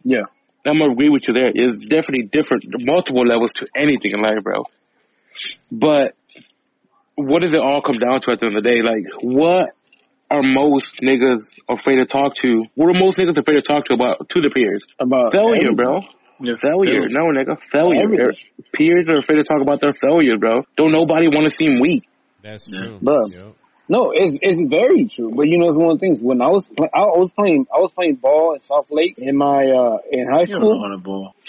yeah. 0.00 0.32
I'm 0.68 0.78
gonna 0.78 0.92
agree 0.92 1.08
with 1.08 1.22
you 1.26 1.34
there. 1.34 1.50
There's 1.54 1.78
definitely 1.88 2.28
different, 2.32 2.64
multiple 2.80 3.24
levels 3.26 3.50
to 3.56 3.66
anything 3.76 4.12
in 4.12 4.22
life, 4.22 4.42
bro. 4.42 4.64
But 5.70 6.14
what 7.16 7.42
does 7.42 7.52
it 7.52 7.58
all 7.60 7.82
come 7.82 7.98
down 7.98 8.20
to 8.22 8.30
at 8.32 8.40
the 8.40 8.46
end 8.46 8.56
of 8.56 8.62
the 8.62 8.68
day? 8.68 8.82
Like, 8.82 9.04
what 9.22 9.70
are 10.30 10.42
most 10.42 10.86
niggas 11.02 11.42
afraid 11.68 11.96
to 11.96 12.06
talk 12.06 12.34
to? 12.44 12.64
What 12.74 12.94
are 12.94 12.98
most 12.98 13.18
niggas 13.18 13.38
afraid 13.38 13.56
to 13.56 13.62
talk 13.62 13.86
to 13.86 13.94
about 13.94 14.28
to 14.28 14.40
the 14.40 14.50
peers? 14.50 14.82
About 15.00 15.32
Failure, 15.32 15.56
everything. 15.56 15.76
bro. 15.76 16.00
Yeah, 16.40 16.54
Failure. 16.62 17.08
No, 17.08 17.26
nigga. 17.34 17.58
Failure. 17.72 18.32
Peers 18.72 19.06
are 19.08 19.18
afraid 19.18 19.36
to 19.36 19.44
talk 19.44 19.60
about 19.60 19.80
their 19.80 19.94
failures, 20.00 20.38
bro. 20.38 20.62
Don't 20.76 20.92
nobody 20.92 21.26
want 21.26 21.50
to 21.50 21.54
seem 21.58 21.80
weak. 21.80 22.04
That's 22.42 22.64
Yeah. 22.68 22.78
true. 22.78 22.98
Bro. 23.02 23.26
Yup. 23.28 23.56
No, 23.90 24.12
it's 24.14 24.36
it's 24.42 24.60
very 24.70 25.08
true. 25.14 25.32
But 25.34 25.48
you 25.48 25.56
know, 25.58 25.68
it's 25.70 25.78
one 25.78 25.90
of 25.92 25.96
the 25.98 26.04
things. 26.04 26.20
When 26.20 26.42
I 26.42 26.48
was 26.48 26.62
play, 26.76 26.88
I 26.92 27.06
was 27.16 27.30
playing 27.34 27.66
I 27.74 27.80
was 27.80 27.90
playing 27.94 28.16
ball 28.16 28.52
in 28.54 28.60
South 28.68 28.86
Lake 28.90 29.14
in 29.16 29.36
my 29.36 29.64
uh 29.64 29.96
in 30.12 30.28
high 30.28 30.44
school. 30.44 30.60
You 30.60 30.60
don't 30.60 30.60
know 30.60 30.76
school. 30.76 30.82
how 30.82 30.92
to 30.92 30.98
ball. 30.98 31.34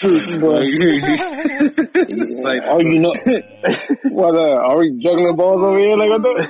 Like- 2.40 2.64
oh, 2.70 2.80
you 2.80 2.98
know, 3.00 3.12
what? 4.16 4.34
Uh, 4.34 4.56
are 4.64 4.78
we 4.78 4.98
juggling 5.02 5.36
balls 5.36 5.60
over 5.62 5.78
here 5.78 5.96
like 5.96 6.08
I 6.08 6.18
thought? 6.22 6.48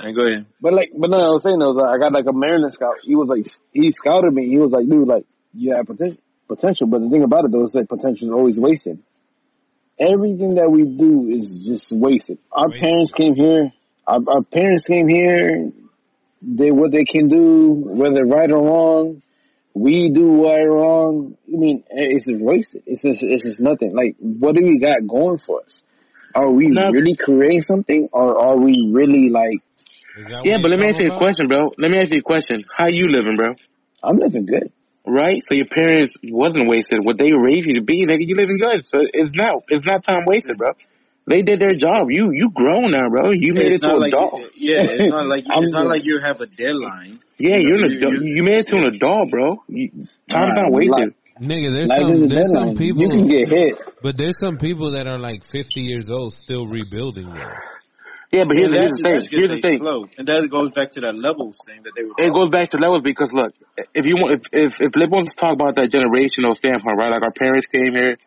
Alright, 0.00 0.14
go 0.14 0.22
ahead. 0.26 0.46
But 0.60 0.74
like, 0.74 0.90
but 0.96 1.10
no, 1.10 1.16
I 1.18 1.30
was 1.38 1.42
saying 1.44 1.58
though, 1.58 1.78
I 1.78 1.98
got 1.98 2.12
like 2.12 2.26
a 2.28 2.32
Maryland 2.32 2.72
scout. 2.74 2.94
He 3.04 3.14
was 3.14 3.28
like, 3.28 3.46
he 3.72 3.92
scouted 3.92 4.32
me. 4.34 4.48
He 4.48 4.58
was 4.58 4.70
like, 4.72 4.88
dude, 4.88 5.06
like, 5.08 5.24
you 5.54 5.74
have 5.74 5.86
potential, 5.86 6.18
potential. 6.48 6.86
But 6.86 7.02
the 7.02 7.10
thing 7.10 7.22
about 7.22 7.44
it 7.46 7.52
though 7.52 7.64
is 7.64 7.72
that 7.72 7.88
potential 7.88 8.26
is 8.28 8.32
always 8.34 8.56
wasted. 8.58 8.98
Everything 9.98 10.54
that 10.54 10.70
we 10.70 10.82
do 10.84 11.26
is 11.30 11.66
just 11.66 11.86
wasted. 11.90 12.38
Our 12.52 12.68
Wasted. 12.68 12.82
parents 12.82 13.12
came 13.14 13.34
here. 13.34 13.72
Our, 14.08 14.20
our 14.26 14.42
parents 14.42 14.84
came 14.86 15.06
here. 15.06 15.70
Did 16.40 16.72
what 16.72 16.92
they 16.92 17.04
can 17.04 17.28
do, 17.28 17.74
whether 17.84 18.24
right 18.24 18.50
or 18.50 18.62
wrong. 18.62 19.22
We 19.74 20.10
do 20.10 20.44
right 20.44 20.62
or 20.64 20.76
wrong. 20.76 21.36
I 21.46 21.56
mean, 21.56 21.84
eh, 21.90 22.16
it's 22.16 22.24
just 22.24 22.40
wasted. 22.40 22.82
It's 22.86 23.02
just, 23.02 23.18
it's 23.20 23.42
just 23.42 23.60
nothing. 23.60 23.94
Like, 23.94 24.16
what 24.18 24.54
do 24.56 24.64
we 24.64 24.78
got 24.78 25.06
going 25.06 25.38
for 25.44 25.60
us? 25.60 25.72
Are 26.34 26.50
we 26.50 26.68
No. 26.68 26.90
really 26.90 27.16
creating 27.16 27.64
something, 27.68 28.08
or 28.12 28.38
are 28.40 28.56
we 28.56 28.88
really 28.90 29.28
like? 29.28 29.60
Yeah, 30.44 30.58
but 30.62 30.70
let 30.70 30.80
me 30.80 30.88
ask 30.88 31.00
you 31.00 31.10
a 31.12 31.18
question, 31.18 31.48
bro. 31.48 31.72
Let 31.76 31.90
me 31.90 31.98
ask 31.98 32.10
you 32.10 32.18
a 32.18 32.22
question. 32.22 32.64
How 32.76 32.86
you 32.88 33.08
living, 33.08 33.36
bro? 33.36 33.54
I'm 34.02 34.18
living 34.18 34.46
good. 34.46 34.72
Right? 35.06 35.42
So 35.48 35.56
your 35.56 35.66
parents 35.66 36.14
wasn't 36.22 36.68
wasted. 36.68 37.04
What 37.04 37.18
they 37.18 37.32
raised 37.32 37.66
you 37.66 37.74
to 37.74 37.82
be, 37.82 38.06
nigga, 38.06 38.20
you 38.20 38.36
living 38.36 38.58
good. 38.58 38.84
So 38.90 38.98
it's 39.12 39.34
not 39.34 39.62
it's 39.68 39.84
not 39.84 40.04
time 40.04 40.24
wasted, 40.26 40.56
bro. 40.58 40.72
They 41.28 41.42
did 41.42 41.60
their 41.60 41.74
job. 41.76 42.08
You 42.10 42.30
you 42.32 42.50
grown 42.54 42.90
now, 42.90 43.08
bro. 43.10 43.30
You 43.30 43.52
made 43.54 43.72
it 43.72 43.80
to 43.82 43.88
not 43.88 43.96
an 43.96 44.00
like 44.00 44.12
adult. 44.12 44.40
yeah, 44.56 44.82
it's 44.82 45.12
not 45.12 45.26
like 45.34 45.44
I'm 45.50 45.62
it's 45.64 45.72
not 45.72 45.86
like 45.86 46.02
you 46.04 46.18
have 46.24 46.40
a 46.40 46.46
deadline. 46.46 47.20
Yeah, 47.38 47.56
You 47.56 47.68
you're 47.68 47.78
know, 47.78 47.86
an 47.86 47.92
you- 47.92 47.98
adult. 47.98 48.14
you- 48.14 48.34
You 48.36 48.42
made 48.42 48.58
it 48.60 48.66
to 48.68 48.76
an 48.76 48.84
adult, 48.94 49.30
bro. 49.30 49.62
You, 49.68 49.90
time's 50.30 50.54
Nah, 50.56 50.62
not 50.62 50.72
wasted. 50.72 51.14
Nigga, 51.40 51.68
there's 51.76 51.88
Life 51.88 52.02
some 52.02 52.12
is 52.12 52.22
a 52.24 52.26
there's 52.26 52.50
some 52.52 52.74
people 52.74 53.02
You 53.02 53.08
can 53.10 53.28
get 53.28 53.48
hit. 53.48 53.74
but 54.02 54.16
there's 54.18 54.34
some 54.40 54.56
people 54.58 54.90
that 54.92 55.06
are 55.06 55.18
like 55.20 55.44
50 55.52 55.80
years 55.82 56.06
old 56.10 56.32
still 56.32 56.66
rebuilding 56.66 57.28
though. 57.30 57.54
Yeah, 58.32 58.44
but 58.44 58.56
here's, 58.58 58.74
Yeah, 58.74 58.80
here's 58.80 58.90
the 58.92 58.96
thing. 58.96 59.02
that's- 59.04 59.22
that's 59.22 59.28
'cause 59.30 59.38
Here's 59.40 59.52
the 59.56 59.60
thing. 59.62 59.78
flow. 59.78 60.06
and 60.18 60.26
that 60.28 60.48
goes 60.50 60.70
back 60.72 60.90
to 60.92 61.00
that 61.00 61.14
levels 61.14 61.56
thing 61.64 61.80
that 61.84 61.92
they 61.96 62.04
were. 62.04 62.12
It 62.18 62.34
goes 62.34 62.50
back 62.50 62.68
to 62.70 62.78
levels 62.78 63.00
because 63.02 63.32
look, 63.32 63.52
if 63.94 64.04
you 64.04 64.16
want, 64.16 64.32
if 64.34 64.42
if, 64.52 64.72
if 64.80 64.96
Lip 64.96 65.10
wants 65.10 65.30
to 65.32 65.36
talk 65.36 65.52
about 65.54 65.76
that 65.76 65.88
generational 65.90 66.56
standpoint, 66.56 66.98
right? 66.98 67.10
Like 67.10 67.22
our 67.22 67.32
parents 67.32 67.66
came 67.68 67.92
here. 67.92 68.18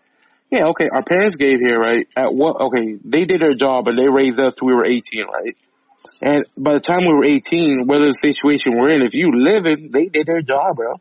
Yeah, 0.51 0.65
okay, 0.75 0.89
our 0.91 1.01
parents 1.03 1.37
gave 1.37 1.59
here, 1.59 1.79
right? 1.79 2.07
At 2.15 2.33
what? 2.33 2.59
Okay, 2.59 2.97
they 3.05 3.23
did 3.25 3.39
their 3.41 3.55
job 3.55 3.87
and 3.87 3.97
they 3.97 4.09
raised 4.09 4.37
us 4.39 4.53
till 4.59 4.67
we 4.67 4.73
were 4.73 4.85
18, 4.85 5.01
right? 5.31 5.55
And 6.21 6.45
by 6.57 6.73
the 6.73 6.81
time 6.81 7.01
we 7.07 7.13
were 7.13 7.23
18, 7.25 7.87
whether 7.87 8.05
the 8.11 8.17
situation 8.21 8.77
we're 8.77 8.91
in, 8.93 9.01
if 9.01 9.13
you 9.13 9.31
live 9.33 9.65
it, 9.65 9.91
they 9.91 10.05
did 10.07 10.27
their 10.27 10.41
job, 10.41 10.75
bro. 10.75 10.95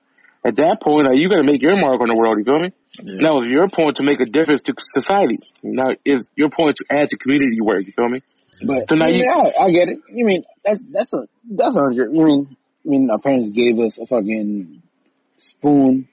At 0.45 0.57
that 0.57 0.78
point, 0.83 1.04
now 1.07 1.12
you 1.12 1.28
to 1.28 1.42
make 1.42 1.61
your 1.61 1.76
mark 1.76 2.00
on 2.00 2.09
the 2.09 2.14
world. 2.16 2.38
You 2.38 2.45
feel 2.45 2.61
me? 2.61 2.73
Now, 3.02 3.40
it's 3.42 3.50
your 3.50 3.69
point 3.69 3.97
to 3.97 4.02
make 4.02 4.21
a 4.21 4.25
difference 4.25 4.62
to 4.62 4.75
society. 4.97 5.38
Now, 5.62 5.90
it's 6.04 6.25
your 6.37 6.49
point 6.49 6.76
to 6.76 6.85
add 6.90 7.09
to 7.11 7.16
community 7.19 7.61
work. 7.61 7.85
You 7.87 7.92
feel 7.95 8.09
me? 8.09 8.23
But 8.64 8.88
So 8.88 8.95
now 8.95 9.07
I, 9.07 9.09
mean, 9.09 9.21
you- 9.21 9.30
I, 9.30 9.64
I 9.64 9.71
get 9.71 9.88
it. 9.88 9.99
You 10.12 10.25
mean 10.25 10.45
that's 10.64 10.80
that's 10.92 11.12
a 11.12 11.26
that's 11.50 11.75
a 11.75 11.80
hundred. 11.80 12.12
You 12.12 12.25
mean 12.25 12.57
I 12.85 12.88
mean 12.88 13.11
our 13.11 13.19
parents 13.19 13.50
gave 13.54 13.78
us 13.78 13.92
a 14.00 14.07
fucking 14.07 14.83
spoon, 15.38 16.09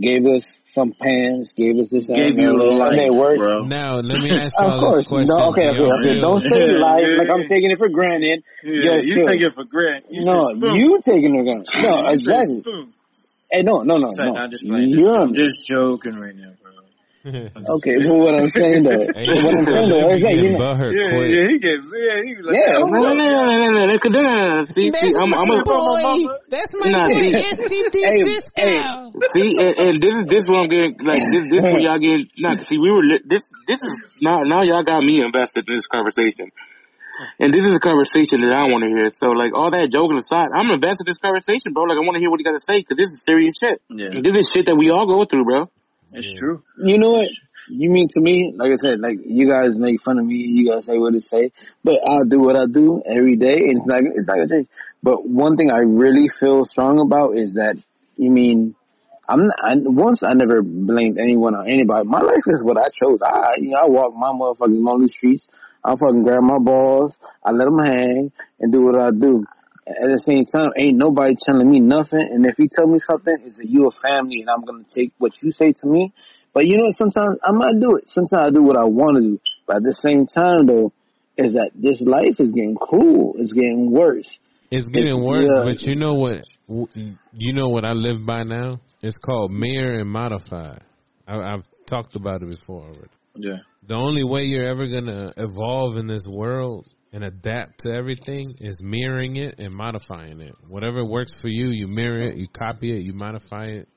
gave 0.00 0.24
us 0.26 0.42
some 0.78 0.94
pans, 0.94 1.50
gave 1.58 1.74
us 1.82 1.90
this, 1.90 2.06
that, 2.06 2.14
Gave 2.14 2.38
and 2.38 2.42
you 2.46 2.54
a 2.54 2.62
that, 2.62 2.78
life, 2.78 2.94
and 2.94 2.98
they 3.02 3.10
worked. 3.10 3.42
bro. 3.42 3.66
Now, 3.66 3.98
let 3.98 4.22
me 4.22 4.30
ask 4.38 4.54
Of 4.62 4.70
y'all 4.70 4.78
course, 4.78 5.00
this 5.02 5.08
question. 5.10 5.34
no, 5.34 5.50
okay, 5.50 5.66
okay, 5.74 5.82
okay. 5.82 6.14
real. 6.14 6.22
Don't 6.22 6.42
say 6.46 6.54
Yeah, 6.54 6.78
life 6.78 7.02
yeah, 7.02 7.18
like 7.18 7.30
I'm 7.34 7.44
taking 7.50 7.70
it 7.74 7.78
for 7.78 7.90
granted. 7.90 8.38
Yeah, 8.62 8.72
Yo, 8.72 8.92
you 9.02 9.14
chill. 9.18 9.26
take 9.26 9.42
it 9.42 9.52
for 9.58 9.64
granted. 9.66 10.14
You 10.14 10.22
No, 10.22 10.38
said 10.38 10.62
spoon. 10.62 10.74
you 10.78 10.88
taking 11.02 11.34
it 11.34 11.42
for 11.42 11.46
granted. 11.50 11.68
No, 11.82 11.94
exactly. 12.14 12.62
Hey, 13.50 13.62
no, 13.66 13.82
no, 13.82 13.96
no, 13.98 14.06
It's 14.06 14.18
like, 14.18 14.28
no. 14.30 14.36
I'm 14.38 14.50
just. 14.50 14.62
You're 14.62 15.18
I'm 15.18 15.34
just 15.34 15.66
joking 15.66 16.14
right 16.14 16.36
now, 16.36 16.52
bro 16.62 16.72
okay, 17.26 17.98
well, 18.06 18.22
what 18.22 18.34
I'm 18.38 18.50
saying 18.54 18.86
though, 18.86 19.02
what 19.02 19.50
I'm 19.50 19.64
saying 19.66 19.88
though, 19.90 20.14
is 20.14 20.22
you 20.22 20.54
know, 20.54 20.70
yeah, 20.86 21.18
yeah, 21.18 21.44
he 21.50 21.58
gets, 21.58 21.82
yeah, 21.90 22.16
he 22.22 22.30
like, 22.38 22.54
yeah, 22.54 22.78
no, 22.78 22.94
no, 22.94 23.10
no, 23.10 23.26
no, 23.26 23.90
no, 23.90 23.98
no, 23.98 24.64
see, 24.70 24.86
see, 24.94 25.10
I'm, 25.18 25.30
my 25.30 25.42
I'm 25.42 25.50
a, 25.50 25.66
boy, 25.66 26.30
that's 26.46 26.70
my 26.78 26.94
nah, 26.94 27.10
boy, 27.10 27.34
STP 27.42 27.94
hey, 27.98 28.22
discount. 28.22 29.18
Hey, 29.18 29.30
see, 29.34 29.50
and, 29.58 29.74
and 29.82 29.94
this 29.98 30.14
is 30.14 30.24
this 30.30 30.44
one 30.46 30.66
I'm 30.66 30.70
getting, 30.70 30.94
like 31.02 31.22
this, 31.26 31.58
this 31.58 31.64
one 31.66 31.82
y'all 31.82 31.98
getting. 31.98 32.30
Not 32.38 32.62
see, 32.70 32.78
we 32.78 32.90
were 32.94 33.02
this, 33.02 33.42
this 33.66 33.80
is 33.82 33.94
now, 34.22 34.46
now 34.46 34.62
y'all 34.62 34.86
got 34.86 35.02
me 35.02 35.18
invested 35.18 35.66
in 35.66 35.74
this 35.74 35.90
conversation. 35.90 36.54
And 37.42 37.50
this 37.50 37.66
is 37.66 37.74
a 37.74 37.82
conversation 37.82 38.46
that 38.46 38.54
I 38.54 38.70
want 38.70 38.86
to 38.86 38.90
hear. 38.94 39.10
So, 39.18 39.34
like, 39.34 39.50
all 39.50 39.74
that 39.74 39.90
joking 39.90 40.22
aside, 40.22 40.54
I'm 40.54 40.70
invested 40.70 41.02
in 41.02 41.10
this 41.10 41.18
conversation, 41.18 41.74
bro. 41.74 41.90
Like, 41.90 41.98
I 41.98 42.06
want 42.06 42.14
to 42.14 42.22
hear 42.22 42.30
what 42.30 42.38
you 42.38 42.46
got 42.46 42.54
to 42.54 42.62
say 42.62 42.78
because 42.78 42.94
this 42.94 43.10
is 43.10 43.18
serious 43.26 43.58
shit. 43.58 43.82
Yeah. 43.90 44.22
This 44.22 44.38
is 44.38 44.46
shit 44.54 44.70
that 44.70 44.78
we 44.78 44.94
all 44.94 45.02
go 45.02 45.26
through, 45.26 45.42
bro. 45.42 45.66
It's 46.12 46.28
true. 46.38 46.62
you 46.78 46.98
know 46.98 47.10
what? 47.10 47.28
You 47.70 47.90
mean 47.90 48.08
to 48.14 48.20
me, 48.20 48.54
like 48.56 48.72
I 48.72 48.76
said, 48.76 49.00
like 49.00 49.18
you 49.24 49.50
guys 49.50 49.78
make 49.78 50.02
fun 50.02 50.18
of 50.18 50.24
me, 50.24 50.36
you 50.36 50.72
guys 50.72 50.86
say 50.86 50.96
what 50.96 51.12
to 51.12 51.20
say, 51.20 51.52
but 51.84 51.94
I'll 52.06 52.24
do 52.24 52.40
what 52.40 52.56
I 52.56 52.64
do 52.64 53.02
every 53.04 53.36
day, 53.36 53.52
and 53.52 53.78
it's 53.78 53.86
like 53.86 54.02
it's 54.04 54.26
not 54.26 54.36
gonna 54.36 54.48
change. 54.48 54.68
But 55.02 55.28
one 55.28 55.56
thing 55.56 55.70
I 55.70 55.80
really 55.80 56.30
feel 56.40 56.64
strong 56.64 56.98
about 57.00 57.36
is 57.36 57.52
that 57.54 57.76
you 58.16 58.30
mean 58.30 58.74
I'm 59.28 59.44
not, 59.44 59.56
I, 59.62 59.74
once 59.76 60.20
I 60.24 60.32
never 60.32 60.62
blamed 60.62 61.18
anyone 61.18 61.54
or 61.54 61.64
anybody. 61.64 62.08
My 62.08 62.20
life 62.20 62.46
is 62.46 62.62
what 62.62 62.78
I 62.78 62.88
chose. 62.88 63.18
I, 63.22 63.56
you 63.58 63.70
know, 63.70 63.78
I 63.78 63.86
walk 63.86 64.14
my 64.16 64.32
motherfucking 64.32 64.82
lonely 64.82 65.08
streets. 65.08 65.44
I 65.84 65.90
fucking 65.90 66.22
grab 66.22 66.42
my 66.42 66.58
balls. 66.58 67.12
I 67.44 67.52
let 67.52 67.66
them 67.66 67.78
hang 67.78 68.32
and 68.60 68.72
do 68.72 68.82
what 68.82 68.98
I 68.98 69.10
do. 69.10 69.44
At 69.88 70.04
the 70.04 70.22
same 70.26 70.44
time, 70.44 70.70
ain't 70.76 70.98
nobody 70.98 71.34
telling 71.46 71.70
me 71.70 71.80
nothing. 71.80 72.20
And 72.20 72.44
if 72.44 72.58
you 72.58 72.68
tell 72.68 72.86
me 72.86 73.00
something, 73.08 73.34
it's 73.42 73.56
that 73.56 73.68
you 73.68 73.88
a 73.88 73.90
family, 73.90 74.40
and 74.40 74.50
I'm 74.50 74.64
gonna 74.64 74.84
take 74.94 75.12
what 75.16 75.32
you 75.40 75.52
say 75.52 75.72
to 75.72 75.86
me. 75.86 76.12
But 76.52 76.66
you 76.66 76.76
know, 76.76 76.92
sometimes 76.98 77.38
I 77.42 77.52
might 77.52 77.80
do 77.80 77.96
it. 77.96 78.04
Sometimes 78.10 78.48
I 78.48 78.50
do 78.50 78.62
what 78.62 78.76
I 78.76 78.84
want 78.84 79.16
to 79.16 79.22
do. 79.22 79.38
But 79.66 79.76
at 79.76 79.82
the 79.84 79.96
same 80.02 80.26
time, 80.26 80.66
though, 80.66 80.92
is 81.38 81.54
that 81.54 81.70
this 81.74 82.00
life 82.00 82.36
is 82.38 82.50
getting 82.50 82.76
cruel. 82.76 83.34
It's 83.38 83.52
getting 83.52 83.90
worse. 83.90 84.28
It's 84.70 84.86
getting 84.86 85.24
worse, 85.24 85.50
Yeah. 85.50 85.64
but 85.64 85.82
you 85.82 85.94
know 85.94 86.14
what? 86.14 86.44
You 87.32 87.52
know 87.54 87.68
what 87.68 87.86
I 87.86 87.92
live 87.92 88.26
by 88.26 88.42
now? 88.42 88.80
It's 89.00 89.16
called 89.16 89.52
mirror 89.52 90.00
and 90.00 90.10
modify. 90.10 90.76
I, 91.26 91.36
I've 91.36 91.66
talked 91.86 92.16
about 92.16 92.42
it 92.42 92.50
before 92.50 92.82
already. 92.82 93.08
Yeah. 93.36 93.58
The 93.86 93.94
only 93.94 94.24
way 94.24 94.42
you're 94.42 94.68
ever 94.68 94.86
gonna 94.86 95.32
evolve 95.36 95.96
in 95.96 96.08
this 96.08 96.24
world 96.26 96.88
and 97.12 97.24
adapt 97.24 97.80
to 97.80 97.90
everything 97.90 98.54
is 98.60 98.80
mirroring 98.82 99.36
it 99.36 99.54
and 99.58 99.74
modifying 99.74 100.40
it. 100.40 100.54
Whatever 100.68 101.04
works 101.04 101.32
for 101.40 101.48
you, 101.48 101.68
you 101.70 101.86
mirror 101.88 102.22
it, 102.22 102.36
you 102.36 102.48
copy 102.48 102.92
it, 102.92 103.02
you 103.02 103.12
modify 103.14 103.66
it 103.66 103.88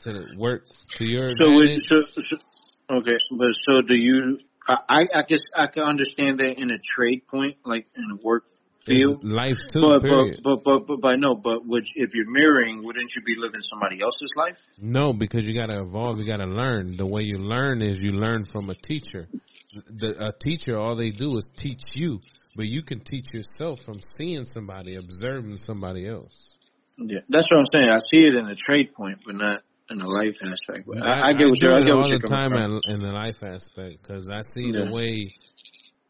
to 0.00 0.24
work 0.36 0.62
to 0.96 1.04
your 1.04 1.28
So, 1.30 1.44
advantage. 1.44 1.82
so, 1.88 2.02
so, 2.30 2.96
okay, 2.98 3.18
but 3.36 3.48
so 3.66 3.82
do 3.82 3.94
you? 3.94 4.38
I, 4.68 4.76
I 4.88 5.00
I 5.14 5.22
guess 5.28 5.40
I 5.56 5.66
can 5.66 5.82
understand 5.82 6.38
that 6.38 6.54
in 6.58 6.70
a 6.70 6.78
trade 6.78 7.26
point, 7.28 7.56
like 7.64 7.86
in 7.96 8.04
a 8.12 8.16
work 8.22 8.44
It's 8.88 9.24
life 9.24 9.58
too. 9.72 9.82
But, 9.82 10.02
period. 10.02 10.40
but 10.42 10.64
but 10.64 10.86
but 10.86 10.86
but 10.86 11.00
but 11.00 11.16
no. 11.18 11.34
But 11.34 11.66
would 11.66 11.86
if 11.94 12.14
you're 12.14 12.30
mirroring, 12.30 12.84
wouldn't 12.84 13.12
you 13.14 13.22
be 13.22 13.36
living 13.38 13.60
somebody 13.70 14.00
else's 14.00 14.30
life? 14.36 14.56
No, 14.80 15.12
because 15.12 15.46
you 15.46 15.58
got 15.58 15.66
to 15.66 15.80
evolve. 15.82 16.18
You 16.18 16.26
got 16.26 16.38
to 16.38 16.46
learn. 16.46 16.96
The 16.96 17.06
way 17.06 17.22
you 17.24 17.38
learn 17.38 17.82
is 17.82 17.98
you 17.98 18.10
learn 18.10 18.44
from 18.44 18.70
a 18.70 18.74
teacher. 18.74 19.28
The, 19.72 20.28
a 20.28 20.32
teacher, 20.32 20.78
all 20.78 20.96
they 20.96 21.10
do 21.10 21.36
is 21.36 21.46
teach 21.56 21.82
you, 21.94 22.20
but 22.56 22.66
you 22.66 22.82
can 22.82 23.00
teach 23.00 23.32
yourself 23.32 23.80
from 23.84 23.96
seeing 24.18 24.44
somebody, 24.44 24.96
observing 24.96 25.56
somebody 25.56 26.08
else. 26.08 26.48
Yeah, 26.96 27.20
that's 27.28 27.46
what 27.50 27.58
I'm 27.58 27.66
saying. 27.72 27.88
I 27.88 27.98
see 28.10 28.26
it 28.26 28.34
in 28.34 28.46
the 28.46 28.56
trade 28.56 28.94
point, 28.94 29.20
but 29.24 29.36
not 29.36 29.62
in 29.90 29.98
the 29.98 30.06
life 30.06 30.36
aspect. 30.42 30.86
But 30.86 31.02
I, 31.02 31.28
I 31.28 31.32
get 31.32 31.48
what 31.48 31.60
do 31.60 31.66
you're. 31.66 31.76
I 31.76 31.82
get 31.82 31.92
all 31.92 32.10
the 32.10 32.18
time 32.18 32.52
in, 32.52 32.80
in 32.88 33.00
the 33.00 33.12
life 33.12 33.42
aspect 33.42 34.02
because 34.02 34.28
I 34.28 34.40
see 34.54 34.72
the 34.72 34.90
way 34.90 35.34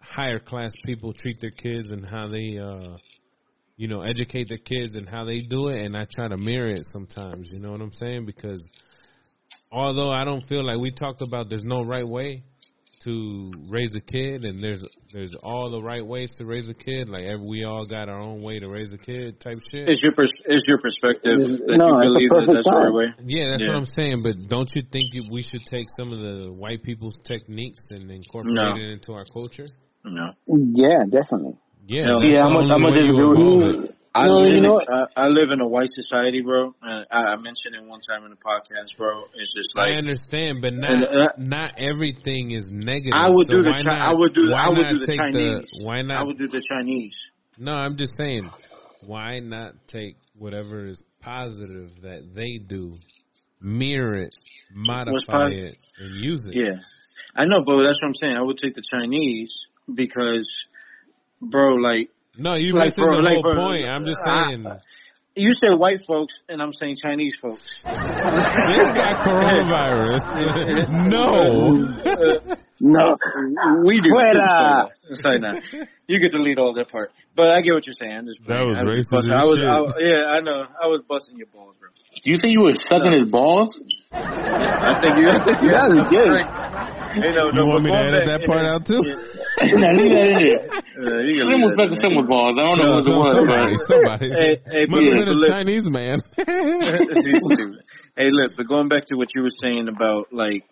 higher 0.08 0.38
class 0.38 0.72
people 0.84 1.12
treat 1.12 1.40
their 1.40 1.50
kids 1.50 1.90
and 1.90 2.04
how 2.06 2.28
they, 2.28 2.58
uh, 2.58 2.96
you 3.76 3.88
know, 3.88 4.02
educate 4.02 4.48
their 4.48 4.58
kids 4.58 4.94
and 4.94 5.08
how 5.08 5.24
they 5.24 5.40
do 5.40 5.68
it, 5.68 5.84
and 5.84 5.96
I 5.96 6.06
try 6.12 6.28
to 6.28 6.36
mirror 6.36 6.70
it 6.70 6.86
sometimes. 6.86 7.48
You 7.50 7.58
know 7.60 7.70
what 7.70 7.80
I'm 7.80 7.92
saying? 7.92 8.26
Because 8.26 8.64
although 9.70 10.10
I 10.10 10.24
don't 10.24 10.42
feel 10.44 10.64
like 10.64 10.78
we 10.78 10.90
talked 10.90 11.22
about, 11.22 11.48
there's 11.48 11.64
no 11.64 11.82
right 11.84 12.06
way 12.06 12.42
to 13.04 13.52
raise 13.68 13.94
a 13.94 14.00
kid, 14.00 14.44
and 14.44 14.58
there's 14.62 14.84
there's 15.12 15.32
all 15.42 15.70
the 15.70 15.80
right 15.80 16.04
ways 16.04 16.34
to 16.36 16.44
raise 16.44 16.68
a 16.68 16.74
kid. 16.74 17.08
Like 17.08 17.22
every, 17.22 17.46
we 17.46 17.64
all 17.64 17.86
got 17.86 18.08
our 18.10 18.20
own 18.20 18.42
way 18.42 18.58
to 18.58 18.68
raise 18.68 18.92
a 18.92 18.98
kid, 18.98 19.40
type 19.40 19.58
shit. 19.70 19.88
Is 19.88 20.00
your 20.02 20.12
pers- 20.12 20.30
is 20.46 20.62
your 20.66 20.78
perspective 20.78 21.38
It's- 21.40 21.58
that 21.66 21.76
no, 21.78 22.02
you 22.02 22.08
believe 22.08 22.28
that 22.30 22.52
that's 22.52 22.66
the 22.66 22.70
right 22.76 22.92
way? 22.92 23.06
Yeah, 23.24 23.50
that's 23.52 23.62
Yeah. 23.62 23.68
what 23.68 23.76
I'm 23.76 23.86
saying. 23.86 24.22
But 24.22 24.48
don't 24.48 24.70
you 24.74 24.82
think 24.82 25.14
you- 25.14 25.28
we 25.30 25.42
should 25.42 25.64
take 25.64 25.86
some 25.96 26.12
of 26.12 26.18
the 26.18 26.52
white 26.58 26.82
people's 26.82 27.16
techniques 27.24 27.86
and 27.90 28.10
incorporate 28.10 28.54
No. 28.54 28.74
it 28.76 28.82
into 28.90 29.12
our 29.12 29.24
culture? 29.24 29.68
No. 30.04 30.32
Yeah, 30.46 31.04
definitely. 31.10 31.56
Yeah, 31.86 32.04
Hell, 32.04 32.20
that's 32.20 32.32
yeah, 32.34 32.40
I'm 32.40 32.52
only 32.56 32.68
gonna- 32.68 32.74
I'm 32.74 32.82
gonna 32.82 32.96
you 32.96 33.12
disagree 33.12 33.26
with 33.26 33.74
you. 33.88 33.94
I 34.14 34.26
No, 34.26 34.34
live 34.38 34.50
you 34.50 34.56
in, 34.56 34.62
know 34.64 34.72
what? 34.74 34.90
I, 34.90 35.04
I 35.16 35.28
live 35.28 35.50
in 35.52 35.60
a 35.60 35.68
white 35.68 35.90
society, 35.94 36.40
bro. 36.42 36.74
And 36.82 37.06
I, 37.10 37.18
I 37.32 37.36
mentioned 37.36 37.74
it 37.78 37.84
one 37.86 38.00
time 38.00 38.24
in 38.24 38.30
the 38.30 38.36
podcast, 38.36 38.96
bro. 38.96 39.22
It's 39.34 39.52
just 39.54 39.68
like 39.76 39.94
I 39.94 39.98
understand, 39.98 40.60
but 40.60 40.72
not 40.74 40.90
And, 40.90 41.04
uh, 41.04 41.28
not 41.38 41.72
everything 41.78 42.50
is 42.52 42.66
negative. 42.70 43.12
I 43.14 43.28
would 43.28 43.46
so 43.48 43.54
do 43.58 43.62
the 43.62 43.70
why 43.70 43.76
Chi- 43.78 43.82
not, 43.84 44.08
I 44.08 44.14
would 44.14 44.34
do- 44.34 44.50
why 44.50 44.64
I 44.64 44.68
would 44.70 44.78
not 44.78 44.92
do 44.92 44.98
the 44.98 45.06
take 45.06 45.18
Chinese. 45.18 45.70
the 45.70 45.84
why 45.84 46.00
I 46.00 46.22
would 46.24 46.38
do 46.38 46.48
the 46.48 46.62
Chinese. 46.68 47.14
no, 47.58 47.72
I'm 47.72 47.96
just 47.96 48.16
saying, 48.16 48.50
why 49.06 49.38
not 49.40 49.74
take 49.86 50.16
whatever 50.36 50.86
is 50.86 51.04
positive 51.20 52.00
that 52.02 52.34
they 52.34 52.58
do, 52.58 52.96
mirror 53.60 54.14
it, 54.22 54.34
modify 54.74 55.50
posi- 55.50 55.68
it, 55.68 55.76
and 56.00 56.14
use 56.16 56.44
it. 56.46 56.54
Yeah, 56.56 56.78
I 57.36 57.44
know, 57.44 57.62
but 57.64 57.82
that's 57.82 58.00
what 58.02 58.08
I'm 58.08 58.14
saying. 58.14 58.36
I 58.36 58.42
would 58.42 58.58
take 58.58 58.74
the 58.74 58.82
Chinese 58.90 59.52
because, 59.94 60.48
bro, 61.40 61.74
like 61.76 62.10
No, 62.36 62.54
you 62.54 62.72
Like, 62.74 62.86
missing 62.86 63.04
bro, 63.04 63.16
the 63.16 63.22
like, 63.22 63.32
whole 63.34 63.42
bro, 63.42 63.54
point. 63.70 63.84
I'm 63.84 64.04
just 64.06 64.20
I- 64.24 64.48
saying. 64.48 64.66
You 65.36 65.54
said 65.60 65.78
white 65.78 66.00
folks, 66.04 66.32
and 66.48 66.60
I'm 66.60 66.72
saying 66.72 66.96
Chinese 67.00 67.34
folks. 67.40 67.62
this 67.84 67.92
got 67.94 69.20
coronavirus. 69.22 70.24
no. 71.10 71.76
Uh, 72.10 72.56
No, 72.80 73.16
We 73.84 74.00
do. 74.00 74.10
Fuera. 74.10 74.88
Sorry, 75.22 75.38
not. 75.40 75.62
You 76.06 76.20
get 76.20 76.30
to 76.32 76.38
lead 76.38 76.58
all 76.58 76.74
that 76.74 76.88
part, 76.90 77.10
but 77.34 77.50
I 77.50 77.60
get 77.60 77.74
what 77.74 77.86
you're 77.86 77.98
saying. 77.98 78.30
That 78.46 78.66
was 78.66 78.78
I 78.78 78.82
racist 78.84 79.10
busting- 79.10 79.32
I 79.32 79.44
was. 79.44 79.58
I 79.60 79.80
was, 79.80 79.94
yeah, 79.98 80.30
I 80.30 80.40
know. 80.40 80.62
I 80.62 80.86
was 80.86 81.02
busting 81.08 81.36
your 81.36 81.48
balls, 81.52 81.74
bro. 81.80 81.88
Do 81.90 82.30
you 82.30 82.38
think 82.40 82.52
you 82.52 82.62
were 82.62 82.74
sucking 82.88 83.12
his 83.12 83.30
balls? 83.30 83.74
I 84.12 84.98
think 85.02 85.18
you. 85.18 85.28
I 85.28 85.38
think 85.44 85.58
you. 85.60 85.70
That 85.74 85.90
is 85.90 86.06
gay. 86.08 86.38
Hey, 87.18 87.34
no, 87.34 87.50
You 87.50 87.60
no, 87.60 87.66
want 87.66 87.82
me 87.84 87.90
to 87.90 87.98
edit 87.98 88.24
back- 88.26 88.40
that 88.40 88.46
part 88.46 88.64
out 88.66 88.84
too? 88.86 89.02
nah, 89.02 89.92
leave 89.98 90.12
that 90.14 90.28
in 90.30 90.38
there. 90.38 90.62
Uh, 90.98 91.20
you 91.26 91.34
can 91.34 91.50
Slim 91.50 91.60
was 91.66 91.74
leave 91.74 91.90
that 91.90 91.98
sucking 91.98 92.00
someone's 92.00 92.28
balls. 92.30 92.54
I 92.56 92.62
don't 92.62 92.78
know 92.78 92.94
No, 92.94 92.94
what 92.94 93.04
it 93.04 93.16
was, 93.18 93.36
somebody, 93.42 93.74
but 93.74 93.86
somebody. 93.90 94.28
Hey, 94.32 94.52
hey, 94.64 94.84
Must 94.86 94.92
but 94.92 95.02
have 95.02 95.12
look, 95.12 95.18
been 95.18 95.28
a 95.28 95.38
look. 95.38 95.50
Chinese 95.50 95.86
man. 95.90 96.16
hey, 98.16 98.30
look, 98.30 98.56
but 98.56 98.66
going 98.68 98.88
back 98.88 99.06
to 99.06 99.16
what 99.16 99.28
you 99.34 99.42
were 99.42 99.54
saying 99.62 99.88
about 99.88 100.32
like, 100.32 100.64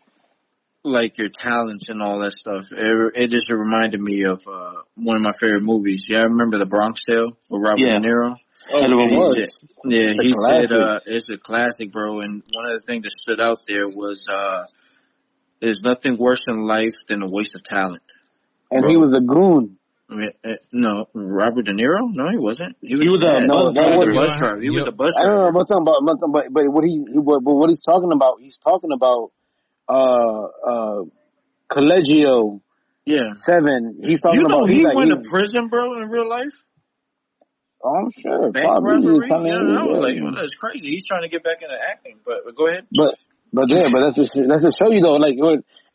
like 0.87 1.19
your 1.19 1.29
talents 1.43 1.87
and 1.89 2.01
all 2.03 2.21
that 2.21 2.33
stuff, 2.33 2.65
it, 2.71 3.13
it 3.15 3.31
just 3.31 3.51
reminded 3.51 4.01
me 4.01 4.25
of 4.25 4.41
uh 4.47 4.73
one 4.95 5.17
of 5.17 5.23
my 5.23 5.33
favorite 5.41 5.63
movies. 5.63 6.05
Yeah, 6.09 6.19
I 6.19 6.23
remember 6.23 6.59
The 6.59 6.67
Bronx 6.67 7.01
Tale 7.09 7.37
with 7.51 7.63
Robert 7.63 7.79
Yeah. 7.81 7.99
De 7.99 8.07
Niro. 8.09 8.35
Hell 8.71 8.85
of 8.93 8.99
a 8.99 9.09
He 9.09 9.17
movie. 9.17 9.41
said- 9.45 9.51
yeah, 9.85 9.99
It's 10.11 10.21
a 10.21 10.23
he 10.23 10.33
classic. 10.33 10.69
said 10.69 10.79
uh 10.81 11.01
it's 11.07 11.29
a 11.31 11.39
classic, 11.39 11.93
bro. 11.93 12.21
And 12.21 12.43
one 12.53 12.67
of 12.71 12.81
the 12.81 12.87
things 12.87 13.05
that 13.05 13.13
stood 13.23 13.41
out 13.41 13.59
there 13.69 13.89
was 13.89 14.21
uh 14.31 14.65
there's 15.61 15.81
nothing 15.83 16.17
worse 16.19 16.43
in 16.49 16.67
life 16.67 16.95
than 17.09 17.23
a 17.23 17.29
waste 17.29 17.55
of 17.55 17.65
talent. 17.65 18.03
and 18.71 18.85
he 18.91 18.97
was 18.97 19.13
a 19.17 19.21
goon. 19.21 19.79
I 20.09 20.15
mean, 20.15 20.31
uh, 20.45 20.53
no, 20.73 21.09
Robert 21.15 21.65
De 21.67 21.73
Niro? 21.73 22.07
No, 22.15 22.31
he 22.31 22.39
wasn't. 22.39 22.77
He 22.81 22.95
was 22.95 23.19
a 23.25 23.27
yeah, 23.27 23.47
bus 23.49 23.75
he 23.75 23.75
was 23.75 23.75
driver. 23.75 24.11
a 24.11 24.15
bus 24.15 24.39
driver. 24.39 24.61
He 24.61 24.71
was 24.71 24.85
a 24.87 24.93
bus 24.93 25.15
I 25.19 25.23
don't 25.23 25.35
driver. 25.35 25.51
know 25.51 25.59
what 25.59 25.61
I'm 25.61 25.67
talking 25.67 25.83
about, 25.83 25.97
I'm 25.99 26.07
talking 26.07 26.31
about- 26.31 26.45
but 26.53 26.63
but 26.63 26.73
what 26.73 26.85
he, 26.85 26.95
he 27.11 27.19
but, 27.19 27.41
but 27.43 27.55
what 27.59 27.71
he's 27.71 27.83
talking 27.83 28.13
about, 28.15 28.39
he's 28.41 28.59
talking 28.63 28.91
about 28.95 29.33
uh 29.89 30.43
uh 30.67 31.03
Collegio 31.71 32.61
Yeah. 33.05 33.35
Seven. 33.45 33.99
He's 34.03 34.21
talking 34.21 34.41
You 34.41 34.49
know 34.49 34.59
about 34.59 34.71
he 34.71 34.85
like, 34.85 34.95
went 34.97 35.11
to 35.11 35.29
prison, 35.29 35.69
bro, 35.69 36.01
in 36.01 36.09
real 36.09 36.29
life. 36.29 36.55
oh, 37.85 37.95
I'm 37.95 38.11
sure. 38.21 38.53
Bank 38.53 38.67
Probably. 38.67 39.09
robbery. 39.09 39.31
I 39.33 39.39
mean, 39.39 39.47
yeah, 39.47 39.81
I 39.81 39.85
was 39.85 40.01
like, 40.03 40.17
well, 40.23 40.35
that's 40.35 40.55
crazy. 40.61 40.91
He's 40.91 41.05
trying 41.07 41.23
to 41.23 41.29
get 41.29 41.43
back 41.45 41.59
into 41.63 41.75
acting. 41.75 42.19
But, 42.25 42.45
but 42.45 42.57
go 42.57 42.69
ahead. 42.69 42.87
But 42.93 43.15
but 43.53 43.69
yeah, 43.69 43.89
but 43.93 44.01
that's 44.01 44.17
just 44.17 44.33
that's 44.35 44.65
to 44.65 44.73
show 44.79 44.91
you 44.91 45.03
though. 45.03 45.19
Like 45.19 45.37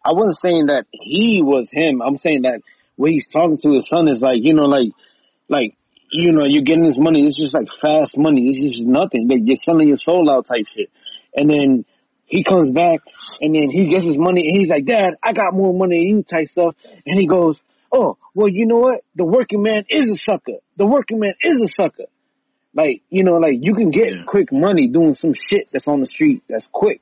I 0.04 0.14
wasn't 0.14 0.40
saying 0.42 0.66
that 0.68 0.86
he 0.92 1.42
was 1.44 1.68
him. 1.72 2.02
I'm 2.02 2.18
saying 2.20 2.44
that 2.44 2.62
when 2.96 3.12
he's 3.14 3.26
talking 3.32 3.58
to 3.64 3.74
his 3.74 3.88
son 3.90 4.08
is 4.08 4.22
like 4.22 4.38
you 4.42 4.54
know 4.54 4.66
like 4.66 4.90
like 5.50 5.76
you 6.12 6.32
know 6.32 6.46
you're 6.48 6.64
getting 6.64 6.84
this 6.88 6.98
money. 6.98 7.28
It's 7.28 7.38
just 7.38 7.54
like 7.54 7.68
fast 7.82 8.18
money. 8.18 8.48
It's 8.50 8.76
just 8.78 8.88
nothing. 8.88 9.28
Like 9.30 9.40
you're 9.44 9.60
selling 9.64 9.88
your 9.88 10.00
soul 10.04 10.30
out 10.32 10.48
type 10.48 10.66
shit. 10.76 10.90
And 11.36 11.50
then 11.50 11.86
he 12.32 12.46
comes 12.46 12.72
back 12.72 13.02
and 13.42 13.54
then 13.54 13.70
he 13.70 13.90
gets 13.90 14.06
his 14.06 14.18
money 14.18 14.42
and 14.48 14.62
he's 14.62 14.70
like, 14.70 14.86
Dad, 14.86 15.20
I 15.22 15.34
got 15.34 15.54
more 15.54 15.74
money 15.74 16.00
than 16.00 16.08
you 16.08 16.24
type 16.24 16.50
stuff. 16.52 16.76
And 17.06 17.20
he 17.20 17.28
goes, 17.28 17.60
Oh, 17.92 18.18
well, 18.34 18.48
you 18.48 18.66
know 18.66 18.78
what? 18.78 19.02
The 19.16 19.26
working 19.26 19.62
man 19.62 19.84
is 19.90 20.10
a 20.10 20.18
sucker. 20.24 20.64
The 20.78 20.86
working 20.88 21.20
man 21.20 21.34
is 21.42 21.62
a 21.62 21.68
sucker. 21.84 22.08
Like, 22.74 23.04
you 23.10 23.26
know, 23.26 23.34
like 23.34 23.60
you 23.60 23.76
can 23.76 23.92
get 23.92 24.14
quick 24.28 24.48
money 24.50 24.88
doing 24.88 25.18
some 25.20 25.34
shit 25.34 25.68
that's 25.74 25.88
on 25.88 26.00
the 26.00 26.06
street 26.06 26.44
that's 26.48 26.64
quick. 26.72 27.02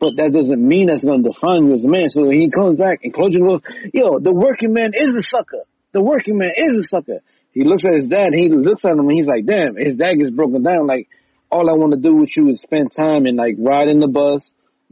But 0.00 0.16
that 0.16 0.32
doesn't 0.32 0.66
mean 0.66 0.86
that's 0.86 1.04
gonna 1.04 1.22
define 1.22 1.68
you 1.68 1.74
as 1.74 1.84
a 1.84 1.88
man. 1.88 2.08
So 2.08 2.30
he 2.30 2.48
comes 2.50 2.78
back 2.78 3.00
and 3.04 3.12
Coach 3.12 3.36
goes, 3.38 3.60
Yo, 3.92 4.20
the 4.20 4.32
working 4.32 4.72
man 4.72 4.92
is 4.94 5.14
a 5.14 5.22
sucker. 5.30 5.68
The 5.92 6.02
working 6.02 6.38
man 6.38 6.52
is 6.56 6.80
a 6.80 6.88
sucker. 6.88 7.20
He 7.52 7.64
looks 7.64 7.84
at 7.84 8.00
his 8.00 8.08
dad 8.08 8.32
he 8.32 8.48
looks 8.48 8.80
at 8.86 8.92
him 8.92 9.04
and 9.04 9.12
he's 9.12 9.28
like, 9.28 9.44
Damn, 9.44 9.76
his 9.76 10.00
dad 10.00 10.14
gets 10.16 10.32
broken 10.32 10.62
down. 10.62 10.86
Like, 10.86 11.08
all 11.50 11.68
I 11.68 11.74
want 11.74 11.92
to 11.92 12.00
do 12.00 12.16
with 12.16 12.30
you 12.34 12.48
is 12.48 12.62
spend 12.62 12.96
time 12.96 13.26
and 13.26 13.36
like 13.36 13.56
ride 13.58 13.88
in 13.88 14.00
the 14.00 14.08
bus, 14.08 14.40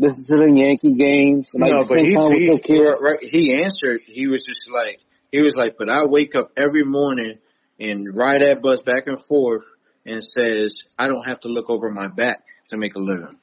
listen 0.01 0.25
to 0.25 0.37
the 0.37 0.51
Yankee 0.57 0.95
games, 0.95 1.47
like 1.53 1.71
no, 1.71 1.85
but 1.85 1.99
spend 1.99 2.07
he, 2.33 2.49
he, 2.65 2.81
right, 2.81 3.21
he 3.21 3.63
answered. 3.63 4.01
He 4.07 4.27
was 4.27 4.41
just 4.41 4.61
like, 4.73 4.99
he 5.31 5.41
was 5.43 5.53
like, 5.55 5.77
but 5.79 5.91
I 5.91 6.07
wake 6.07 6.35
up 6.35 6.51
every 6.57 6.85
morning 6.85 7.39
and 7.79 8.17
ride 8.17 8.41
that 8.41 8.63
bus 8.63 8.81
back 8.85 9.07
and 9.07 9.23
forth 9.29 9.63
and 10.07 10.25
says, 10.35 10.73
I 10.99 11.07
don't 11.07 11.25
have 11.25 11.41
to 11.41 11.49
look 11.49 11.69
over 11.69 11.91
my 11.91 12.09
back 12.09 12.43
to 12.71 12.79
make 12.79 12.95
a 12.95 12.99
living. 12.99 13.37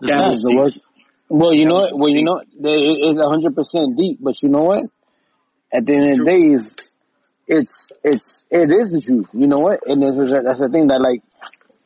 That 0.00 0.30
was 0.30 0.42
the 0.42 0.56
worst. 0.56 0.78
Well, 1.28 1.52
you 1.52 1.66
know 1.66 1.74
what? 1.74 1.98
Well, 1.98 2.10
you 2.10 2.22
know, 2.22 2.40
it's 2.40 3.20
a 3.20 3.28
hundred 3.28 3.56
percent 3.56 3.96
deep. 3.98 4.18
But 4.20 4.34
you 4.42 4.48
know 4.48 4.62
what? 4.62 4.84
At 5.72 5.84
the 5.84 5.92
end 5.92 6.12
of 6.12 6.18
the 6.18 6.24
day, 6.24 6.42
is 6.54 6.62
it's 7.48 7.70
it's 8.04 8.24
it 8.50 8.70
is 8.70 8.92
the 8.92 9.00
truth. 9.00 9.26
You 9.32 9.48
know 9.48 9.58
what? 9.58 9.80
And 9.86 10.00
this 10.00 10.14
is 10.14 10.32
that's 10.32 10.60
the 10.60 10.68
thing 10.70 10.86
that 10.86 11.00
like, 11.00 11.22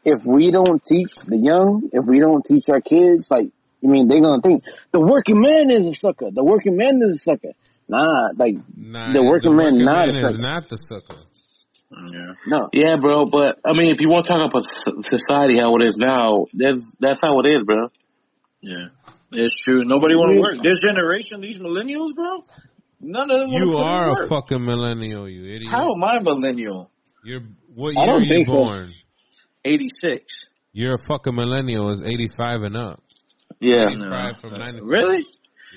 if 0.04 0.24
we 0.26 0.50
don't 0.50 0.85
teach 0.85 1.09
the 1.26 1.38
young, 1.38 1.88
if 1.92 2.04
we 2.04 2.20
don't 2.20 2.44
teach 2.44 2.64
our 2.68 2.80
kids, 2.80 3.24
like, 3.30 3.48
I 3.82 3.86
mean, 3.86 4.08
they're 4.08 4.20
gonna 4.20 4.42
think 4.42 4.62
the 4.92 5.00
working 5.00 5.40
man 5.40 5.70
is 5.70 5.96
a 5.96 6.00
sucker. 6.00 6.30
The 6.32 6.44
working 6.44 6.76
man 6.76 7.00
is 7.02 7.16
a 7.16 7.18
sucker. 7.24 7.52
Nah, 7.88 8.30
like 8.36 8.54
Nah, 8.76 9.12
the 9.12 9.22
working 9.24 9.56
man 9.56 9.74
not 9.76 10.08
a 10.08 10.16
is 10.16 10.36
not 10.36 10.68
the 10.68 10.76
sucker. 10.76 11.22
Yeah. 11.90 12.34
No. 12.46 12.68
Yeah, 12.72 12.96
bro. 13.00 13.26
But 13.26 13.58
I 13.64 13.72
mean, 13.72 13.90
if 13.92 14.00
you 14.00 14.08
want 14.08 14.26
to 14.26 14.32
talk 14.32 14.48
about 14.48 14.62
society 15.10 15.58
how 15.58 15.74
it 15.76 15.82
is 15.88 15.96
now, 15.96 16.46
that's 16.54 16.84
that's 17.00 17.18
how 17.20 17.40
it 17.40 17.46
is, 17.48 17.64
bro. 17.64 17.88
Yeah. 18.60 18.88
It's 19.32 19.54
true. 19.64 19.84
Nobody 19.84 20.14
want 20.14 20.32
to 20.34 20.40
work. 20.40 20.54
This 20.62 20.78
generation, 20.86 21.40
these 21.40 21.56
millennials, 21.58 22.14
bro, 22.14 22.44
none 23.00 23.30
of 23.30 23.40
them 23.40 23.50
You 23.50 23.76
are 23.78 24.06
a 24.10 24.12
work. 24.14 24.28
fucking 24.28 24.64
millennial, 24.64 25.28
you 25.28 25.44
idiot. 25.44 25.70
How 25.70 25.94
am 25.94 26.02
I 26.04 26.16
a 26.18 26.22
millennial? 26.22 26.90
You're 27.24 27.40
what 27.74 27.96
I 27.96 28.00
year 28.00 28.06
don't 28.06 28.22
are 28.22 28.24
you 28.24 28.28
think 28.28 28.46
so. 28.46 28.52
born? 28.52 28.92
86. 29.64 30.24
You're 30.72 30.94
a 30.94 31.06
fucking 31.08 31.34
millennial. 31.34 31.90
Is 31.90 32.02
85 32.02 32.62
and 32.62 32.76
up. 32.76 33.02
Yeah. 33.61 33.88
85 33.90 34.37
from 34.40 34.53
95. 34.59 34.83
Really? 34.85 35.27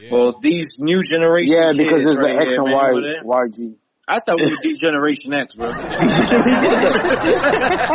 Yeah. 0.02 0.10
Well, 0.12 0.40
these 0.42 0.74
new 0.80 1.02
generation 1.04 1.54
Yeah, 1.54 1.72
because 1.78 2.02
it's 2.02 2.10
there's 2.10 2.26
the 2.26 2.34
X 2.34 2.46
here, 2.50 2.62
and 2.62 2.66
man, 2.66 2.74
Y 2.74 2.90
over 2.90 3.48
YG. 3.48 3.76
I 4.06 4.20
thought 4.20 4.36
we 4.36 4.44
were 4.52 4.58
D 4.62 4.76
Generation 4.82 5.32
X, 5.32 5.54
bro. 5.56 5.68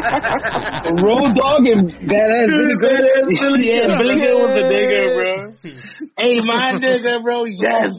Road 0.08 1.28
Dogg 1.36 1.64
and 1.68 1.92
badass 2.08 2.48
Billy 2.48 2.76
Graham. 2.80 3.28
Yeah, 3.60 3.98
Billy 3.98 4.16
Gill 4.16 4.40
was 4.40 4.56
a 4.56 4.64
nigga, 4.72 5.00
bro. 5.18 5.52
hey, 6.16 6.40
my 6.40 6.72
nigga, 6.80 7.22
bro. 7.22 7.44
Yes, 7.44 7.92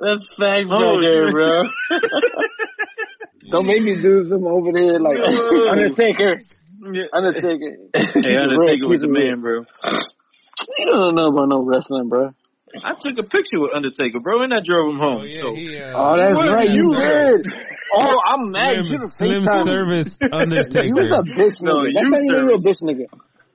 that's 0.00 0.26
facts 0.40 0.70
Oh, 0.72 0.78
right 0.80 1.00
there, 1.02 1.26
shit. 1.28 1.34
bro. 1.34 1.62
Don't 3.50 3.66
make 3.66 3.82
me 3.82 4.00
do 4.00 4.24
some 4.30 4.46
over 4.46 4.72
there 4.72 5.00
like 5.00 5.18
Undertaker. 5.70 6.38
Undertaker. 7.12 7.76
Hey, 7.92 8.36
Undertaker 8.36 8.88
was 8.88 9.00
the 9.00 9.08
man, 9.08 9.40
bro. 9.40 9.64
You 10.78 10.86
don't 10.92 11.14
know 11.14 11.28
about 11.28 11.48
no 11.48 11.62
wrestling, 11.64 12.08
bro. 12.08 12.30
I 12.84 12.92
took 13.00 13.16
a 13.18 13.22
picture 13.26 13.58
with 13.58 13.72
Undertaker, 13.74 14.20
bro, 14.20 14.42
and 14.42 14.52
I 14.52 14.60
drove 14.62 14.92
him 14.92 14.98
home. 15.00 15.20
Oh, 15.20 15.24
yeah, 15.24 15.40
so. 15.42 15.54
he, 15.56 15.78
uh, 15.80 15.96
Oh, 15.96 16.14
that's 16.20 16.36
right. 16.36 16.68
You 16.68 16.92
a 16.92 17.00
did. 17.00 17.46
Oh, 17.96 18.14
I'm 18.28 18.52
mad. 18.52 18.84
Slim, 18.84 18.92
You 18.92 18.98
slim 19.16 19.42
FaceTime. 19.48 19.64
service 19.64 20.18
You 20.22 20.94
was 20.94 21.10
a 21.16 21.22
bitch 21.24 21.56
nigga. 21.58 21.64
No, 21.64 21.82
That's 21.82 21.96
you 21.96 22.10
not 22.12 22.20
even 22.22 22.28
service. 22.28 22.44
you 22.44 22.54
a 22.54 22.60
bitch 22.60 22.80
nigga. 22.84 23.06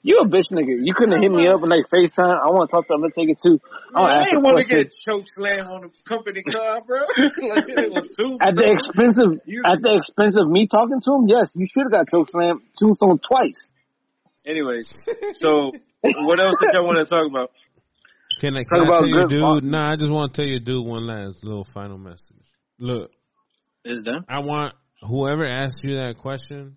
You 0.05 0.15
a 0.19 0.27
bitch 0.27 0.49
nigga. 0.51 0.73
You 0.81 0.93
couldn't 0.97 1.21
hit 1.21 1.31
me 1.31 1.47
up 1.47 1.61
and 1.61 1.69
like 1.69 1.85
FaceTime. 1.93 2.33
I 2.41 2.49
want 2.49 2.67
to 2.67 2.75
talk 2.75 2.87
to 2.87 2.93
Undertaker 2.97 3.37
too. 3.39 3.61
I 3.95 4.01
want 4.01 4.09
to 4.11 4.17
I 4.17 4.23
didn't 4.25 4.43
want 4.43 4.57
to 4.57 4.65
question. 4.65 4.83
get 4.83 4.95
choke 5.05 5.25
slam 5.37 5.63
on 5.71 5.81
the 5.87 5.89
company 6.09 6.41
car, 6.43 6.81
bro. 6.81 6.99
like, 7.53 7.69
it 7.69 8.41
At 8.41 8.55
the 8.57 8.65
expense 8.73 9.15
of 9.21 9.39
You- 9.45 9.61
at 9.63 9.79
the 9.79 9.93
expense 10.01 10.35
of 10.41 10.49
me 10.49 10.67
talking 10.67 10.99
to 11.05 11.09
him, 11.21 11.29
yes, 11.29 11.47
you 11.53 11.67
should 11.71 11.85
have 11.87 11.93
got 11.93 12.09
choke 12.09 12.27
slam 12.33 12.63
tombstone 12.81 13.19
twice. 13.21 13.61
Anyways, 14.45 14.99
so 15.41 15.71
what 16.01 16.39
else 16.39 16.55
did 16.61 16.73
y'all 16.73 16.85
want 16.85 16.97
to 16.97 17.05
talk 17.05 17.27
about? 17.29 17.51
Can 18.39 18.55
I, 18.57 18.63
Talk 18.63 18.69
can 18.69 18.79
I 18.81 18.83
about 18.83 18.99
tell 18.99 19.07
you, 19.07 19.27
dude? 19.27 19.41
fuck. 19.41 19.63
Nah, 19.63 19.91
I 19.93 19.95
just 19.95 20.11
want 20.11 20.33
to 20.33 20.41
tell 20.41 20.49
you, 20.49 20.59
dude, 20.59 20.85
one 20.85 21.05
last 21.07 21.45
little 21.45 21.65
final 21.73 21.97
message. 21.97 22.45
Look, 22.79 23.11
Is 23.85 23.99
it 23.99 24.03
done? 24.05 24.25
I 24.27 24.39
want 24.39 24.73
whoever 25.01 25.45
asked 25.45 25.79
you 25.83 25.95
that 25.95 26.17
question, 26.17 26.75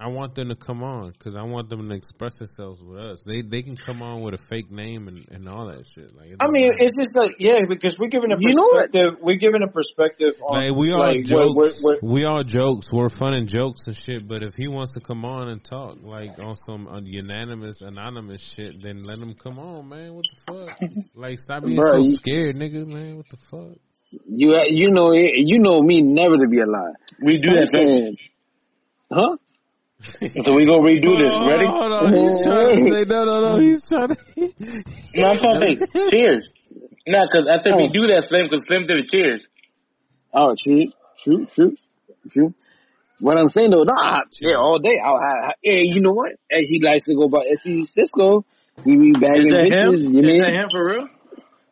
I 0.00 0.06
want 0.06 0.36
them 0.36 0.48
to 0.48 0.54
come 0.54 0.84
on 0.84 1.10
because 1.10 1.34
I 1.34 1.42
want 1.42 1.70
them 1.70 1.88
to 1.88 1.92
express 1.92 2.36
themselves 2.36 2.80
with 2.80 3.00
us. 3.04 3.24
They 3.26 3.42
they 3.42 3.62
can 3.62 3.76
come 3.76 4.00
on 4.00 4.20
with 4.22 4.34
a 4.34 4.38
fake 4.38 4.70
name 4.70 5.08
and, 5.08 5.26
and 5.28 5.48
all 5.48 5.66
that 5.66 5.88
shit. 5.92 6.14
Like, 6.14 6.36
I 6.38 6.46
mean, 6.48 6.68
matter. 6.68 6.84
it's 6.84 6.96
just 6.96 7.16
like 7.16 7.34
yeah, 7.40 7.62
because 7.68 7.96
we're 7.98 8.06
giving 8.06 8.30
a 8.30 8.36
You 8.38 8.54
know 8.54 8.62
what? 8.62 8.92
perspective. 8.92 9.18
We're 9.20 9.38
giving 9.38 9.62
a 9.64 9.66
perspective 9.66 10.34
on 10.40 10.62
like 10.62 10.76
we 10.76 10.92
all 10.92 11.00
like, 11.00 11.24
jokes. 11.24 11.56
what, 11.56 11.74
what, 11.82 12.00
what, 12.00 12.02
we 12.04 12.24
all 12.24 12.44
jokes. 12.44 12.86
We're 12.92 13.08
fun 13.08 13.34
and 13.34 13.48
jokes 13.48 13.80
and 13.86 13.96
shit. 13.96 14.28
But 14.28 14.44
if 14.44 14.54
he 14.54 14.68
wants 14.68 14.92
to 14.92 15.00
come 15.00 15.24
on 15.24 15.48
and 15.48 15.64
talk 15.64 15.98
like 16.00 16.38
on 16.38 16.54
some 16.54 16.86
uh, 16.86 17.00
unanimous, 17.02 17.82
anonymous 17.82 18.54
shit, 18.54 18.80
then 18.80 19.02
let 19.02 19.18
him 19.18 19.34
come 19.34 19.58
on, 19.58 19.88
man. 19.88 20.14
What 20.14 20.26
the 20.30 20.52
fuck? 20.52 20.78
like, 21.16 21.40
stop 21.40 21.64
being 21.64 21.76
Bruh, 21.76 22.04
so 22.04 22.10
scared, 22.12 22.54
nigga, 22.54 22.86
man. 22.86 23.16
What 23.16 23.26
the 23.30 23.38
fuck? 23.50 23.78
You 24.28 24.56
you 24.68 24.92
know 24.92 25.10
you 25.12 25.58
know 25.58 25.82
me 25.82 26.02
never 26.02 26.36
to 26.36 26.46
be 26.48 26.60
a 26.60 26.66
lie. 26.66 26.92
We 27.20 27.40
do 27.42 27.50
that, 27.50 27.70
man. 27.72 28.16
Huh? 29.10 29.36
So 30.44 30.54
we 30.54 30.64
gonna 30.64 30.82
redo 30.82 31.18
this. 31.18 31.32
Hold 31.34 31.42
on, 31.42 31.48
Ready? 31.48 31.66
Hold 31.66 31.92
on. 31.92 32.12
He's 32.14 32.30
mm-hmm. 32.30 32.50
trying 32.50 32.86
to 32.86 32.94
say 32.94 33.04
no, 33.04 33.24
no, 33.24 33.40
no. 33.40 33.58
He's 33.58 33.84
trying 33.88 34.08
to. 34.08 34.16
No, 35.14 35.30
I'm 35.30 35.38
trying 35.38 35.60
to 35.60 35.86
say 35.86 36.10
cheers. 36.10 36.48
Nah, 37.06 37.26
cause 37.32 37.48
I 37.50 37.62
think 37.62 37.76
we 37.76 37.88
oh. 37.88 37.92
do 37.92 38.06
that, 38.08 38.28
Slim, 38.28 38.48
cause 38.48 38.60
Slim 38.66 38.86
did 38.86 38.98
a 38.98 39.06
cheers. 39.10 39.40
Oh, 40.32 40.54
shoot, 40.62 40.94
shoot, 41.24 41.48
shoot, 41.56 41.78
shoot. 42.32 42.54
What 43.20 43.38
I'm 43.38 43.48
saying 43.48 43.70
though, 43.70 43.82
nah, 43.82 44.20
yeah, 44.40 44.54
all 44.56 44.78
day. 44.78 45.00
I'll 45.04 45.18
have, 45.18 45.54
hey, 45.62 45.82
you 45.82 46.00
know 46.00 46.12
what? 46.12 46.32
Hey, 46.48 46.66
he 46.68 46.80
likes 46.80 47.04
to 47.04 47.14
go 47.14 47.28
by 47.28 47.40
SC 47.56 47.90
Cisco. 47.92 48.44
We 48.84 48.96
be 48.96 49.08
Is 49.08 49.16
bagging 49.18 49.50
that 49.50 49.66
bitches. 49.66 49.94
him? 49.94 50.14
You 50.14 50.20
Is 50.20 50.26
mean? 50.26 50.40
that 50.42 50.52
him 50.54 50.68
for 50.70 50.84
real? 50.84 51.08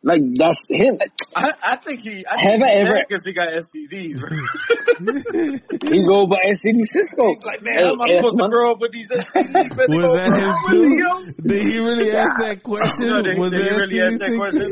Like 0.03 0.21
that's 0.37 0.59
him. 0.69 0.99
I, 1.35 1.51
I 1.73 1.77
think 1.83 2.01
he. 2.01 2.23
I 2.29 2.37
Have 2.39 2.61
think 2.61 2.63
I 2.63 2.69
he's 2.69 2.87
ever- 2.87 3.03
because 3.09 3.23
he 3.25 3.33
got 3.33 3.49
STDs. 3.49 4.21
He 4.97 5.99
go 6.09 6.25
by 6.25 6.41
SC 6.57 6.73
Cisco. 6.89 7.37
like, 7.45 7.61
man, 7.61 7.77
how 7.77 7.93
am 7.93 8.01
I 8.01 8.07
Hey, 8.09 8.17
supposed 8.17 8.37
to 8.41 8.49
grow 8.49 8.71
up 8.73 8.79
with 8.81 8.91
these 8.91 9.05
STDs? 9.07 9.77
Was 9.93 10.09
that 10.17 10.31
him 10.33 10.51
too? 10.65 10.89
Did 11.45 11.61
he 11.69 11.77
really 11.77 12.11
ask 12.17 12.33
that 12.41 12.63
question? 12.63 13.07
No, 13.09 13.21
did, 13.21 13.37
was 13.37 13.51
did 13.51 13.61
he 13.61 13.69
really 13.77 14.01
ask 14.01 14.17
that 14.19 14.31
STD? 14.33 14.37
question? 14.41 14.69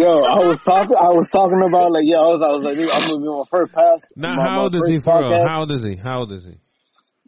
Yo, 0.00 0.08
I 0.24 0.38
was 0.48 0.58
talking. 0.64 0.96
I 0.96 1.12
was 1.12 1.28
talking 1.32 1.60
about 1.60 1.92
like, 1.92 2.04
yo, 2.08 2.16
I 2.16 2.28
was, 2.36 2.40
I 2.40 2.50
was 2.56 2.62
like, 2.64 2.76
I'm 2.80 3.04
gonna 3.04 3.20
be 3.20 3.28
on 3.28 3.44
my 3.44 3.50
first 3.52 3.74
pass. 3.76 4.00
Now, 4.16 4.34
my, 4.36 4.44
how 4.48 4.62
old 4.64 4.74
is 4.76 4.82
he 4.88 4.96
first 4.96 5.04
for 5.04 5.20
real? 5.28 5.44
How 5.48 5.60
old 5.60 5.72
is 5.72 5.84
he? 5.84 5.96
How 5.96 6.18
old 6.24 6.32
is 6.32 6.44
he? 6.44 6.56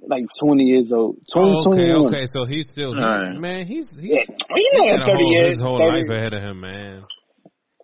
Like 0.00 0.24
20 0.40 0.62
years 0.64 0.88
old. 0.92 1.20
20, 1.28 1.36
Oh, 1.36 1.68
okay, 1.68 1.90
21. 1.92 2.06
okay. 2.08 2.24
So 2.32 2.46
he's 2.48 2.68
still 2.70 2.94
he, 2.94 3.00
Alright. 3.02 3.36
man. 3.36 3.66
He's 3.66 3.92
he's 3.98 4.08
Yeah, 4.08 4.24
you 4.24 4.72
know, 4.72 5.04
got 5.04 5.10
a 5.10 5.12
30 5.12 5.20
whole, 5.20 5.32
years. 5.36 5.48
his 5.56 5.62
whole 5.62 5.78
30. 5.78 5.90
life 5.90 6.10
ahead 6.16 6.32
of 6.34 6.40
him, 6.42 6.60
man. 6.64 7.04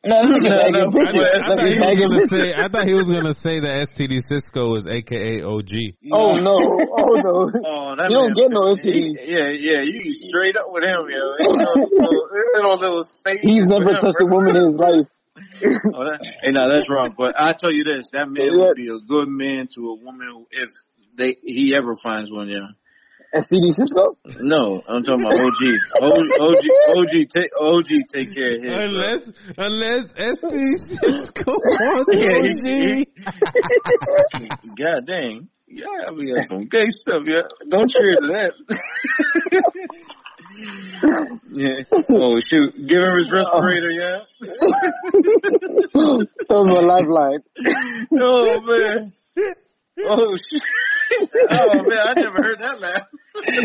No, 0.04 0.20
look 0.20 0.44
at 0.44 0.52
No, 0.52 0.56
that. 0.60 0.70
no, 0.72 0.82
I, 0.84 0.92
picture. 0.92 1.24
I, 1.24 1.40
I 1.40 1.80
thought 1.80 1.96
he 1.96 2.04
was 2.04 2.12
gonna 2.12 2.26
say. 2.28 2.46
I 2.54 2.68
thought 2.68 2.84
he 2.84 2.94
was 2.94 3.08
gonna 3.08 3.34
say 3.40 3.60
that 3.60 3.88
STD 3.88 4.20
Cisco 4.20 4.76
is 4.76 4.84
AKA 4.86 5.42
OG. 5.42 5.72
Oh, 6.12 6.32
oh 6.32 6.34
no! 6.36 6.56
Oh 6.60 7.14
no! 7.24 7.34
Oh, 7.64 7.96
that 7.96 8.10
You 8.10 8.16
don't 8.20 8.34
get 8.36 8.50
no 8.52 8.74
he- 8.76 8.84
STDs. 8.84 9.14
Yeah, 9.24 9.48
yeah, 9.48 9.80
you 9.80 10.00
straight 10.28 10.56
up 10.56 10.66
with 10.68 10.84
him, 10.84 11.08
yo. 11.08 11.24
Ain't 11.40 11.56
no 11.56 11.72
little, 11.72 12.28
ain't 12.36 12.62
no 12.62 12.74
little 12.76 13.04
He's 13.40 13.64
never 13.64 13.90
him, 13.96 14.00
touched 14.00 14.20
a 14.20 14.26
woman 14.26 14.56
in 14.56 14.72
his 14.72 14.80
life. 14.80 15.06
Oh, 15.94 16.04
that, 16.04 16.20
hey, 16.42 16.50
no, 16.52 16.64
that's 16.68 16.84
wrong. 16.88 17.14
But 17.16 17.34
I 17.40 17.54
tell 17.54 17.72
you 17.72 17.82
this: 17.84 18.06
that 18.12 18.28
man 18.28 18.48
Yeah. 18.54 18.66
would 18.66 18.76
be 18.76 18.88
a 18.88 18.98
good 19.00 19.28
man 19.28 19.68
to 19.74 19.90
a 19.90 19.94
woman 19.96 20.46
if 20.50 20.70
they 21.16 21.36
he 21.42 21.74
ever 21.76 21.94
finds 22.02 22.30
one. 22.30 22.48
Yeah. 22.48 22.68
STD 23.34 23.74
Cisco? 23.76 24.16
No, 24.40 24.82
I'm 24.88 25.02
talking 25.02 25.20
about 25.24 25.40
OG. 25.40 25.62
OG, 26.00 26.28
OG, 26.40 26.64
OG, 26.96 27.14
take, 27.34 27.50
OG, 27.60 27.88
take 28.12 28.32
care 28.34 28.54
of 28.56 28.62
his. 28.62 28.70
bro. 28.72 28.80
Unless 28.86 29.22
unless 29.58 30.04
STD 30.14 30.78
Cisco 30.78 31.52
wants 31.56 32.16
Yeah, 32.20 32.38
OG. 32.38 32.64
he- 34.38 34.48
God 34.76 35.06
dang. 35.06 35.48
Yeah, 35.66 36.10
we 36.16 36.32
got 36.32 36.48
some 36.48 36.66
gay 36.68 36.86
stuff, 37.00 37.22
yeah. 37.26 37.42
Don't 37.68 37.90
cheer 37.90 38.14
to 38.14 38.26
that. 38.28 38.52
yeah. 41.52 41.82
Oh 42.10 42.38
shoot. 42.48 42.74
Give 42.86 43.02
him 43.02 43.18
his 43.18 43.32
respirator, 43.32 43.90
yeah. 43.90 44.18
Throw 45.92 46.64
me 46.64 46.76
a 46.76 46.80
lifeline. 46.80 47.40
oh 48.20 48.60
man. 48.60 49.12
Oh 50.06 50.36
shit. 50.36 50.62
Oh 51.50 51.82
man, 51.82 51.98
I 51.98 52.12
never 52.20 52.42
heard 52.42 52.58
that 52.60 52.80
laugh. 52.80 53.06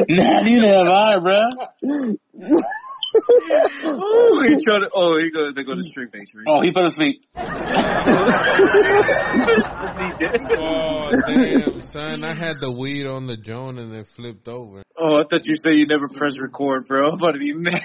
Nah, 0.09 0.41
neither 0.43 0.67
have 0.67 0.87
I, 0.87 1.19
bro. 1.19 1.41
Oh, 3.85 4.43
he 4.47 4.55
tried 4.63 4.79
to. 4.79 4.89
Oh, 4.93 5.17
he 5.19 5.31
goes. 5.31 5.53
They 5.55 5.63
go 5.63 5.73
to 5.75 5.83
string 5.83 6.09
base. 6.11 6.27
Right? 6.33 6.45
Oh, 6.47 6.61
he 6.61 6.71
fell 6.73 6.85
asleep. 6.87 7.21
Oh 10.61 11.11
damn, 11.27 11.81
son! 11.81 12.23
I 12.23 12.33
had 12.33 12.57
the 12.59 12.71
weed 12.71 13.05
on 13.07 13.27
the 13.27 13.37
joint 13.37 13.79
and 13.79 13.93
it 13.95 14.07
flipped 14.15 14.47
over. 14.47 14.83
Oh, 14.97 15.17
I 15.17 15.23
thought 15.29 15.45
you 15.45 15.55
said 15.63 15.71
you 15.75 15.87
never 15.87 16.07
press 16.07 16.33
record, 16.39 16.87
bro. 16.87 17.09
I'm 17.09 17.13
about 17.15 17.31
to 17.33 17.39
be 17.39 17.53
mad. 17.53 17.81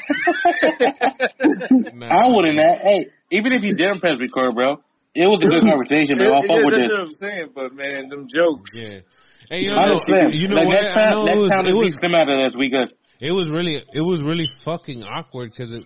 Nah. 1.94 2.08
I 2.08 2.28
wouldn't. 2.28 2.58
Have, 2.58 2.78
hey, 2.82 3.06
even 3.30 3.52
if 3.52 3.62
you 3.62 3.74
didn't 3.74 4.00
press 4.00 4.18
record, 4.20 4.54
bro, 4.54 4.82
it 5.14 5.26
was 5.26 5.40
a 5.42 5.46
good 5.48 5.62
conversation, 5.70 6.18
bro. 6.18 6.32
I 6.32 6.40
yeah, 6.40 6.46
fuck 6.48 6.64
with 6.64 6.74
that's 6.74 6.82
this. 6.82 6.92
what 6.92 7.00
I'm 7.00 7.14
saying, 7.16 7.48
but 7.54 7.74
man, 7.74 8.08
them 8.08 8.26
jokes. 8.28 8.70
Yeah. 8.74 9.00
Hey, 9.50 9.60
you 9.60 9.68
know, 9.68 10.00
you 10.30 10.48
know 10.48 10.56
like 10.56 10.66
what? 10.66 10.74
next 10.74 10.96
I 10.96 11.00
time, 11.00 11.12
know 11.12 11.24
next 11.24 11.36
it 11.36 11.40
was, 11.42 11.50
time 11.50 11.66
it 11.66 11.74
was 11.74 11.94
out 12.14 12.28
of 12.28 12.52
this, 12.52 12.58
we 12.58 12.68
good. 12.70 12.88
It 13.20 13.32
was 13.32 13.48
really, 13.50 13.76
it 13.76 14.02
was 14.02 14.22
really 14.22 14.48
fucking 14.64 15.02
awkward 15.04 15.50
because 15.50 15.72
it, 15.72 15.84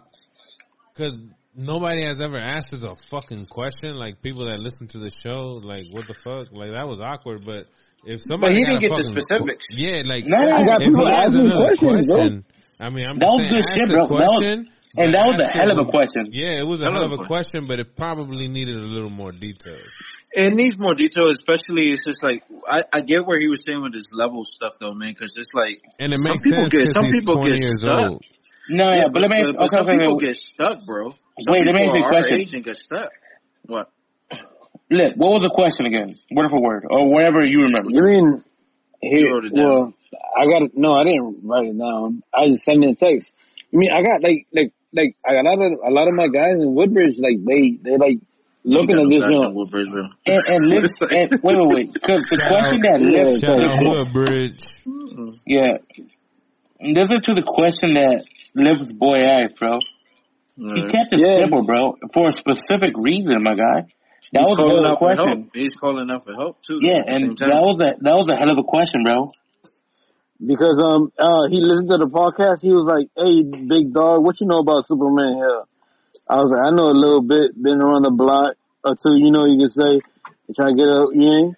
because 0.95 1.15
nobody 1.55 2.07
has 2.07 2.21
ever 2.21 2.39
asked 2.39 2.73
us 2.73 2.85
a 2.85 2.95
fucking 3.11 3.47
question. 3.47 3.95
Like 3.97 4.23
people 4.23 4.47
that 4.47 4.59
listen 4.61 4.87
to 4.89 4.99
the 4.99 5.11
show, 5.11 5.59
like 5.63 5.85
what 5.91 6.07
the 6.07 6.15
fuck, 6.15 6.49
like 6.53 6.71
that 6.71 6.87
was 6.89 7.01
awkward. 7.01 7.45
But 7.45 7.67
if 8.05 8.21
somebody 8.29 8.55
but 8.55 8.59
he 8.59 8.65
didn't 8.65 8.81
get 8.81 8.91
the 8.91 9.21
specifics. 9.21 9.65
yeah, 9.71 10.03
like 10.07 10.25
No, 10.27 10.39
no, 10.39 10.57
I 10.57 10.65
got 10.65 10.81
people 10.81 11.09
asking 11.09 11.51
questions, 11.57 12.07
bro. 12.07 12.17
question, 12.17 12.45
I 12.81 12.91
mean, 12.91 13.07
I'm 13.11 13.19
That 13.19 13.27
just 13.27 13.39
was 13.39 13.47
saying, 13.51 13.63
good 13.63 13.67
shit, 13.75 13.89
bro. 13.91 14.07
Question, 14.07 14.69
And 14.97 15.13
but 15.13 15.19
that 15.19 15.27
was 15.27 15.39
a 15.41 15.53
hell 15.53 15.71
of 15.71 15.79
a 15.87 15.91
question. 15.91 16.31
Yeah, 16.33 16.61
it 16.61 16.67
was 16.67 16.81
a 16.81 16.85
Hell 16.85 16.95
hell 16.95 17.05
of 17.05 17.13
of 17.13 17.21
a 17.21 17.23
a 17.23 17.27
question, 17.27 17.67
but 17.67 17.79
it 17.79 17.95
probably 17.97 18.49
needed 18.49 18.77
a 18.77 18.87
little 18.89 19.11
more 19.11 19.33
detail. 19.33 19.79
It 20.33 20.53
needs 20.55 20.79
more 20.79 20.95
detail, 20.95 21.31
especially 21.33 21.93
it's 21.93 22.05
just 22.05 22.23
like 22.23 22.43
I, 22.69 22.85
I 22.93 23.01
get 23.01 23.27
where 23.27 23.41
he 23.41 23.49
was 23.49 23.61
saying 23.67 23.83
with 23.83 23.95
his 23.95 24.07
level 24.13 24.45
stuff 24.45 24.75
though, 24.81 24.95
man, 24.95 25.13
because 25.13 25.33
it's 25.37 25.53
like 25.55 25.81
And 25.99 26.13
it 26.13 26.17
Some 26.17 26.25
makes 26.25 26.43
people 26.43 26.59
sense 26.69 26.73
get- 26.73 26.89
because 26.89 27.03
some 27.03 27.11
people 27.11 27.35
20 27.37 27.51
get 27.51 27.61
years 27.61 27.81
stuck. 27.83 28.11
old. 28.11 28.23
No, 28.71 28.93
yeah, 28.93 29.09
but 29.13 29.23
let 29.23 29.31
me. 29.31 29.41
but, 29.45 29.57
but 29.57 29.65
okay, 29.69 29.77
some 29.77 29.87
okay, 29.89 29.97
people 29.99 30.17
okay. 30.17 30.27
get 30.27 30.37
stuck, 30.55 30.85
bro. 30.85 31.11
Some 31.13 31.53
Wait, 31.53 31.65
let 31.65 31.75
me 31.75 31.85
people 31.89 31.97
ask 31.97 31.97
you 31.97 32.05
a 32.05 32.11
question. 32.13 32.33
Our 32.35 32.41
age 32.45 32.53
and 32.53 32.65
get 32.65 32.77
stuck. 32.77 33.11
What? 33.65 33.87
Look, 34.91 35.13
what 35.17 35.29
was 35.37 35.43
the 35.45 35.53
question 35.55 35.85
again? 35.87 36.17
Word 36.31 36.51
for 36.51 36.61
word, 36.61 36.85
or 36.89 37.09
whatever 37.13 37.45
you 37.45 37.63
remember. 37.69 37.91
You 37.91 38.03
mean 38.05 38.45
here? 39.01 39.33
wrote 39.33 39.45
it 39.45 39.55
down. 39.57 39.65
Well, 39.65 39.95
I 40.37 40.45
got 40.49 40.63
it. 40.69 40.73
No, 40.77 40.93
I 40.95 41.05
didn't 41.05 41.41
write 41.45 41.67
it 41.67 41.79
down. 41.79 42.23
I 42.33 42.49
just 42.49 42.65
sent 42.65 42.85
it 42.85 42.89
in 42.89 42.97
text. 42.97 43.29
You 43.71 43.79
mean 43.81 43.91
I 43.93 44.01
got 44.01 44.23
like 44.23 44.47
like 44.53 44.73
like 44.93 45.17
I 45.27 45.35
got 45.35 45.45
a 45.45 45.49
lot 45.49 45.61
of 45.61 45.73
a 45.85 45.93
lot 45.93 46.09
of 46.09 46.15
my 46.15 46.29
guys 46.29 46.57
in 46.61 46.75
Woodbridge 46.75 47.17
like 47.19 47.39
they 47.45 47.77
they 47.83 47.97
like 47.97 48.19
looking 48.65 48.97
at 48.99 49.09
this 49.09 49.23
That's 49.23 49.33
joint. 49.33 49.55
Woodbridge, 49.55 49.91
bro. 49.91 50.05
And, 50.27 50.43
and, 50.47 50.61
live, 50.73 50.85
and 51.01 51.29
wait, 51.43 51.57
wait, 51.61 51.71
wait. 51.75 51.89
Because 51.93 52.23
the 52.29 52.41
question 52.49 52.81
that 52.85 52.99
lives, 53.01 53.41
Shout 53.41 53.57
out 53.57 53.81
mm-hmm. 53.81 53.85
Yeah. 53.85 53.99
Woodbridge. 53.99 54.61
yeah, 55.47 55.73
listen 56.81 57.21
to 57.23 57.35
the 57.35 57.47
question 57.47 57.95
that 57.95 58.25
Liv's 58.55 58.93
boy 58.93 59.21
asked, 59.25 59.59
bro. 59.59 59.79
He 60.59 60.83
kept 60.91 61.15
it 61.15 61.21
Yeah. 61.23 61.47
simple, 61.47 61.63
bro, 61.65 61.95
for 62.13 62.29
a 62.29 62.33
specific 62.33 62.97
reason, 62.99 63.43
my 63.43 63.55
guy. 63.55 63.87
That 64.33 64.45
He's 64.45 64.51
was 64.51 64.59
a 64.59 64.67
hell 64.69 64.85
of 64.85 64.93
a 64.93 64.97
question. 64.97 65.51
He's 65.55 65.73
calling 65.81 66.11
out 66.11 66.27
for 66.27 66.35
help 66.35 66.59
too. 66.67 66.81
Yeah, 66.83 67.01
and 67.07 67.33
that 67.39 67.63
was 67.65 67.81
a 67.81 67.97
that 68.03 68.13
was 68.19 68.29
a 68.29 68.37
hell 68.37 68.51
of 68.51 68.59
a 68.59 68.67
question, 68.67 69.03
bro. 69.03 69.33
Because 70.39 70.79
um 70.79 71.11
uh 71.19 71.51
he 71.51 71.59
listened 71.59 71.91
to 71.91 71.99
the 71.99 72.11
podcast. 72.11 72.63
He 72.63 72.71
was 72.71 72.87
like, 72.87 73.11
"Hey, 73.19 73.43
big 73.43 73.93
dog, 73.93 74.23
what 74.23 74.39
you 74.41 74.47
know 74.47 74.63
about 74.63 74.87
Superman 74.87 75.35
here?" 75.35 75.63
I 76.31 76.39
was 76.39 76.51
like, 76.55 76.63
"I 76.63 76.71
know 76.71 76.89
a 76.91 76.99
little 76.99 77.23
bit. 77.23 77.59
Been 77.59 77.83
around 77.83 78.07
the 78.07 78.15
block 78.15 78.55
or 78.85 78.95
two. 78.95 79.19
You 79.19 79.35
know, 79.35 79.47
you 79.51 79.59
can 79.59 79.73
say, 79.75 79.93
and 80.47 80.55
try 80.55 80.71
to 80.71 80.77
get 80.79 80.87
you 81.19 81.27
know." 81.27 81.55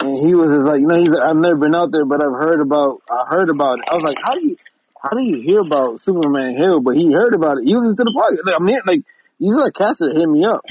And 0.00 0.14
he 0.22 0.34
was 0.34 0.50
just 0.54 0.66
like, 0.66 0.82
"You 0.82 0.86
know, 0.86 0.98
he's 0.98 1.10
like, 1.10 1.26
I've 1.26 1.38
never 1.38 1.58
been 1.58 1.74
out 1.74 1.90
there, 1.90 2.06
but 2.06 2.22
I've 2.22 2.38
heard 2.38 2.62
about. 2.62 3.02
I 3.06 3.26
heard 3.30 3.50
about 3.50 3.82
it. 3.82 3.90
I 3.90 3.94
was 3.98 4.06
like, 4.06 4.18
how 4.22 4.34
do 4.34 4.42
you 4.42 4.54
how 4.98 5.14
do 5.14 5.22
you 5.22 5.38
hear 5.42 5.62
about 5.62 6.02
Superman 6.02 6.58
Hill? 6.58 6.82
But 6.82 6.98
he 6.98 7.10
heard 7.14 7.34
about 7.34 7.58
it. 7.58 7.70
He 7.70 7.74
was 7.74 7.94
into 7.94 8.02
the 8.02 8.14
podcast. 8.14 8.42
Like, 8.46 8.58
I 8.58 8.62
mean, 8.62 8.82
like 8.82 9.02
these 9.38 9.54
are 9.54 9.70
the 9.70 10.14
hit 10.14 10.26
me 10.26 10.42
up." 10.42 10.62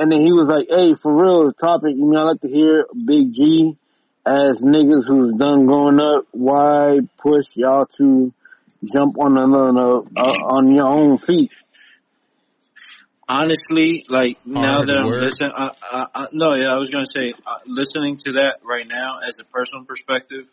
And 0.00 0.08
then 0.08 0.24
he 0.24 0.32
was 0.32 0.48
like, 0.48 0.72
"Hey, 0.72 0.96
for 0.96 1.12
real, 1.12 1.52
topic. 1.52 1.92
You 1.96 2.08
mean 2.08 2.16
I 2.16 2.24
like 2.32 2.40
to 2.40 2.48
hear 2.48 2.88
Big 2.96 3.36
G 3.36 3.76
as 4.24 4.58
niggas 4.58 5.06
who's 5.06 5.34
done 5.36 5.66
growing 5.66 6.00
up. 6.00 6.26
Why 6.32 6.98
push 7.18 7.46
y'all 7.54 7.86
to 7.98 8.32
jump 8.92 9.18
on 9.18 9.36
another 9.38 10.02
uh, 10.16 10.22
on 10.22 10.74
your 10.74 10.86
own 10.86 11.18
feet?" 11.18 11.50
honestly, 13.28 14.04
like 14.08 14.38
now 14.44 14.76
Hard 14.76 14.88
that 14.88 14.96
I'm 14.96 15.06
work. 15.06 15.22
listening, 15.24 15.52
I, 15.56 15.68
I, 15.82 16.06
I, 16.14 16.26
no, 16.32 16.54
yeah, 16.54 16.74
I 16.74 16.76
was 16.76 16.90
gonna 16.90 17.06
say, 17.14 17.32
uh, 17.46 17.58
listening 17.66 18.18
to 18.24 18.32
that 18.32 18.60
right 18.64 18.86
now 18.86 19.20
as 19.26 19.34
a 19.40 19.44
personal 19.44 19.84
perspective, 19.84 20.46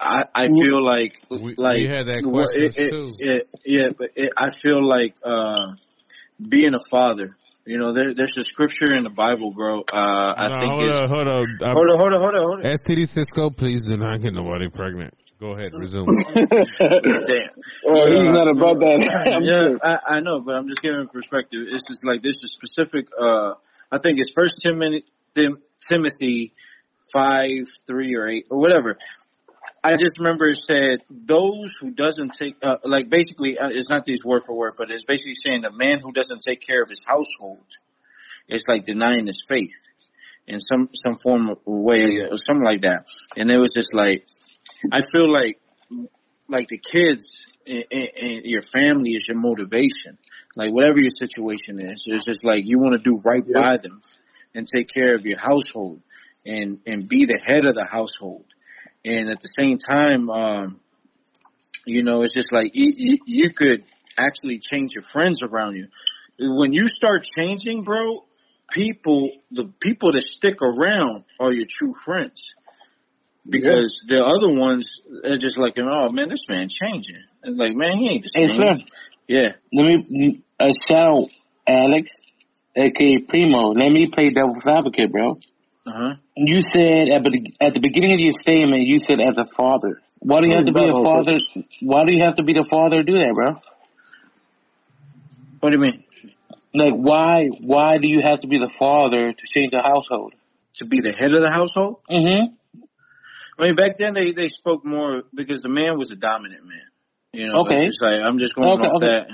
I, 0.00 0.24
I 0.34 0.46
feel 0.48 0.84
like, 0.84 1.14
We- 1.30 1.54
like 1.56 1.78
we 1.78 1.86
had 1.88 2.06
that 2.06 2.22
well, 2.24 2.44
questions 2.44 2.76
it, 2.76 2.82
it, 2.82 2.90
too. 2.90 3.16
It, 3.18 3.50
yeah, 3.64 3.88
but 3.96 4.10
it, 4.16 4.32
I 4.36 4.48
feel 4.62 4.86
like 4.86 5.14
uh 5.24 5.74
being 6.48 6.74
a 6.74 6.84
father. 6.90 7.36
You 7.64 7.78
know, 7.78 7.94
there, 7.94 8.12
there's 8.14 8.34
a 8.36 8.42
scripture 8.44 8.94
in 8.96 9.04
the 9.04 9.10
Bible, 9.10 9.52
bro. 9.52 9.80
Uh, 9.82 9.94
I 9.94 10.48
No, 10.48 10.58
think 10.60 10.72
hold 10.72 10.84
it's. 10.88 10.94
on, 10.94 11.08
hold 11.08 11.28
on. 11.28 11.46
I'm- 11.62 11.76
Hold 11.76 11.90
on, 11.90 11.98
hold 11.98 12.12
on, 12.14 12.20
hold 12.20 12.34
on, 12.34 12.42
hold 12.42 12.58
on. 12.60 12.64
STD 12.64 13.06
Cisco, 13.06 13.50
please 13.50 13.84
do 13.84 13.94
not 13.96 14.20
get 14.20 14.32
nobody 14.32 14.68
pregnant. 14.68 15.14
Go 15.38 15.50
ahead, 15.52 15.72
resume. 15.74 16.06
Damn. 16.36 17.48
Well, 17.84 18.06
he's 18.06 18.24
not 18.30 18.48
about 18.48 18.78
that. 18.80 19.08
I'm 19.34 19.42
yeah, 19.42 19.50
sure. 19.74 19.78
I, 19.84 20.16
I 20.16 20.20
know, 20.20 20.40
but 20.40 20.54
I'm 20.54 20.68
just 20.68 20.82
giving 20.82 21.06
perspective. 21.08 21.66
It's 21.72 21.82
just 21.88 22.04
like 22.04 22.22
this 22.22 22.36
is 22.42 22.54
specific. 22.62 23.06
Uh, 23.20 23.54
I 23.90 23.98
think 23.98 24.18
it's 24.18 24.30
First 24.34 24.54
Timothy, 24.62 25.04
Tim, 25.34 25.58
Timothy 25.88 26.52
five, 27.12 27.66
three, 27.86 28.14
or 28.14 28.28
eight, 28.28 28.46
or 28.50 28.58
whatever. 28.58 28.98
I 29.84 29.92
just 29.92 30.18
remember 30.18 30.48
it 30.48 30.58
said 30.66 31.00
those 31.10 31.72
who 31.80 31.90
doesn't 31.90 32.34
take, 32.38 32.54
uh, 32.62 32.76
like 32.84 33.10
basically, 33.10 33.58
uh, 33.58 33.68
it's 33.70 33.88
not 33.88 34.04
these 34.04 34.20
word 34.24 34.42
for 34.46 34.54
word, 34.54 34.74
but 34.78 34.90
it's 34.90 35.04
basically 35.04 35.34
saying 35.44 35.64
a 35.64 35.72
man 35.72 35.98
who 36.00 36.12
doesn't 36.12 36.42
take 36.46 36.60
care 36.64 36.82
of 36.82 36.88
his 36.88 37.00
household, 37.04 37.66
it's 38.48 38.64
like 38.68 38.86
denying 38.86 39.26
his 39.26 39.42
faith 39.48 39.70
in 40.46 40.60
some 40.60 40.88
some 41.04 41.16
form 41.22 41.48
of 41.50 41.58
way 41.66 42.20
or 42.30 42.36
something 42.46 42.64
like 42.64 42.82
that. 42.82 43.06
And 43.36 43.50
it 43.50 43.58
was 43.58 43.70
just 43.74 43.92
like, 43.92 44.24
I 44.92 45.00
feel 45.12 45.32
like 45.32 45.60
like 46.48 46.68
the 46.68 46.78
kids 46.78 47.26
and, 47.66 47.84
and, 47.90 48.08
and 48.20 48.44
your 48.44 48.62
family 48.62 49.10
is 49.10 49.24
your 49.26 49.38
motivation. 49.38 50.18
Like 50.54 50.72
whatever 50.72 51.00
your 51.00 51.12
situation 51.18 51.80
is, 51.80 52.02
it's 52.06 52.24
just 52.24 52.44
like 52.44 52.62
you 52.64 52.78
want 52.78 52.92
to 52.92 53.02
do 53.02 53.20
right 53.24 53.42
by 53.52 53.78
them 53.82 54.02
and 54.54 54.68
take 54.68 54.86
care 54.92 55.14
of 55.14 55.24
your 55.24 55.38
household. 55.38 56.02
and 56.44 56.80
and 56.86 57.08
be 57.08 57.26
the 57.26 57.38
head 57.44 57.64
of 57.64 57.74
the 57.74 57.84
household. 57.84 58.44
And 59.04 59.30
at 59.30 59.40
the 59.40 59.48
same 59.58 59.78
time, 59.78 60.30
um, 60.30 60.80
you 61.84 62.02
know, 62.02 62.22
it's 62.22 62.34
just 62.34 62.52
like 62.52 62.70
you, 62.74 62.92
you, 62.96 63.18
you 63.26 63.50
could 63.54 63.84
actually 64.18 64.60
change 64.60 64.92
your 64.94 65.04
friends 65.12 65.40
around 65.42 65.76
you. 65.76 65.88
When 66.38 66.72
you 66.72 66.86
start 66.96 67.26
changing, 67.36 67.82
bro, 67.82 68.24
people, 68.72 69.30
the 69.50 69.72
people 69.80 70.12
that 70.12 70.24
stick 70.36 70.62
around 70.62 71.24
are 71.40 71.52
your 71.52 71.66
true 71.78 71.94
friends. 72.04 72.40
Because 73.48 73.92
the 74.08 74.24
other 74.24 74.56
ones 74.56 74.84
are 75.24 75.36
just 75.36 75.58
like, 75.58 75.74
oh 75.78 76.10
man, 76.12 76.28
this 76.28 76.42
man 76.48 76.68
changing. 76.68 77.22
It's 77.42 77.58
like, 77.58 77.74
man, 77.74 77.98
he 77.98 78.08
ain't 78.08 78.22
the 78.22 78.30
Hey, 78.34 78.46
same. 78.46 78.56
Slim, 78.56 78.86
Yeah. 79.26 79.48
let 79.72 79.84
me 80.08 80.42
uh, 80.60 80.70
shout 80.88 81.24
Alex, 81.66 82.10
aka 82.76 83.18
Primo. 83.28 83.72
Let 83.72 83.90
me 83.90 84.08
play 84.14 84.30
devil's 84.30 84.62
advocate, 84.64 85.10
bro. 85.10 85.40
Uh 85.86 85.90
huh. 85.92 86.14
You 86.36 86.60
said 86.72 87.08
at 87.08 87.22
the 87.24 87.52
at 87.60 87.74
the 87.74 87.80
beginning 87.80 88.14
of 88.14 88.20
your 88.20 88.32
statement, 88.40 88.82
you 88.86 88.98
said 89.00 89.20
as 89.20 89.34
a 89.36 89.46
father. 89.56 90.00
Why 90.20 90.40
do 90.40 90.48
you 90.48 90.54
have 90.54 90.66
to 90.66 90.72
be 90.72 90.80
a 90.80 91.04
father? 91.04 91.38
Why 91.80 92.04
do 92.04 92.12
you 92.14 92.22
have 92.22 92.36
to 92.36 92.44
be 92.44 92.52
the 92.52 92.66
father 92.70 92.98
to 92.98 93.02
do 93.02 93.18
that, 93.18 93.32
bro? 93.34 93.60
What 95.58 95.70
do 95.72 95.78
you 95.78 95.82
mean? 95.82 96.04
Like, 96.74 96.94
why 96.94 97.48
why 97.60 97.98
do 97.98 98.08
you 98.08 98.20
have 98.24 98.40
to 98.40 98.46
be 98.46 98.58
the 98.58 98.70
father 98.78 99.32
to 99.32 99.42
change 99.54 99.72
the 99.72 99.82
household? 99.82 100.34
To 100.76 100.86
be 100.86 101.00
the 101.00 101.12
head 101.12 101.34
of 101.34 101.42
the 101.42 101.50
household? 101.50 101.96
Mm-hmm. 102.08 102.54
I 103.58 103.66
mean, 103.66 103.76
back 103.76 103.98
then 103.98 104.14
they 104.14 104.32
they 104.32 104.48
spoke 104.48 104.84
more 104.84 105.22
because 105.34 105.62
the 105.62 105.68
man 105.68 105.98
was 105.98 106.10
a 106.10 106.16
dominant 106.16 106.64
man. 106.64 106.86
You 107.32 107.48
know, 107.48 107.60
Okay. 107.66 107.86
it's 107.86 107.98
like 108.00 108.20
I'm 108.20 108.38
just 108.38 108.54
going 108.54 108.68
Okay, 108.68 108.88
off 108.88 109.02
okay. 109.02 109.06
that. 109.06 109.26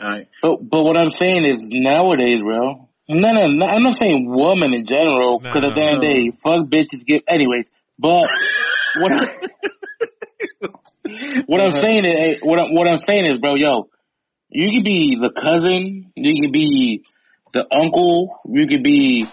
All 0.00 0.10
right. 0.10 0.28
But 0.42 0.68
but 0.68 0.82
what 0.82 0.96
I'm 0.96 1.10
saying 1.10 1.44
is 1.44 1.58
nowadays, 1.62 2.40
bro. 2.42 2.88
No, 3.08 3.32
no, 3.32 3.48
no 3.48 3.66
I'm 3.66 3.82
not 3.82 3.98
saying 3.98 4.26
woman 4.26 4.72
in 4.72 4.86
general, 4.86 5.38
because 5.38 5.62
No, 5.62 5.68
at 5.68 5.74
the 5.74 5.82
end 5.82 5.96
of 5.96 6.00
the 6.00 6.06
day, 6.06 6.30
fuck 6.42 6.66
bitches 6.66 7.04
give. 7.06 7.22
Anyways, 7.28 7.66
but 7.98 8.24
what 9.00 9.12
I, 9.12 9.24
what 11.46 11.60
I'm 11.60 11.68
uh-huh. 11.68 11.80
saying 11.80 12.04
is, 12.06 12.38
what 12.42 12.60
I'm, 12.60 12.74
what 12.74 12.88
I'm 12.88 12.98
saying 13.06 13.26
is, 13.26 13.40
bro, 13.40 13.56
yo, 13.56 13.88
you 14.48 14.70
could 14.72 14.84
be 14.84 15.18
the 15.20 15.30
cousin, 15.34 16.12
you 16.16 16.40
could 16.40 16.52
be 16.52 17.02
the 17.52 17.66
uncle, 17.70 18.40
you 18.46 18.66
could 18.66 18.82
be 18.82 19.26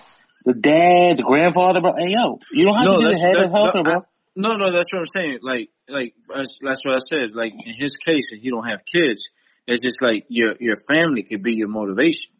the 0.43 0.53
dad, 0.53 1.17
the 1.17 1.23
grandfather, 1.23 1.79
bro. 1.79 1.93
Hey, 1.97 2.11
yo, 2.11 2.39
you 2.51 2.65
don't 2.65 2.75
have 2.75 2.85
No, 2.85 2.99
to 2.99 3.07
be 3.07 3.13
the 3.13 3.19
head 3.19 3.37
of 3.39 3.51
household, 3.51 3.75
no, 3.75 3.83
bro. 3.83 4.01
No, 4.35 4.55
no, 4.55 4.71
that's 4.71 4.91
what 4.91 4.99
I'm 4.99 5.11
saying. 5.15 5.39
Like, 5.41 5.69
like 5.87 6.13
that's, 6.27 6.57
that's 6.61 6.81
what 6.83 6.95
I 6.95 6.99
said. 7.09 7.31
Like 7.33 7.51
in 7.53 7.73
his 7.77 7.91
case, 8.05 8.23
if 8.31 8.41
he 8.41 8.49
don't 8.49 8.67
have 8.67 8.79
kids, 8.91 9.21
it's 9.67 9.83
just 9.83 10.01
like 10.01 10.25
your 10.29 10.55
your 10.59 10.77
family 10.87 11.23
could 11.23 11.43
be 11.43 11.53
your 11.53 11.67
motivation, 11.67 12.30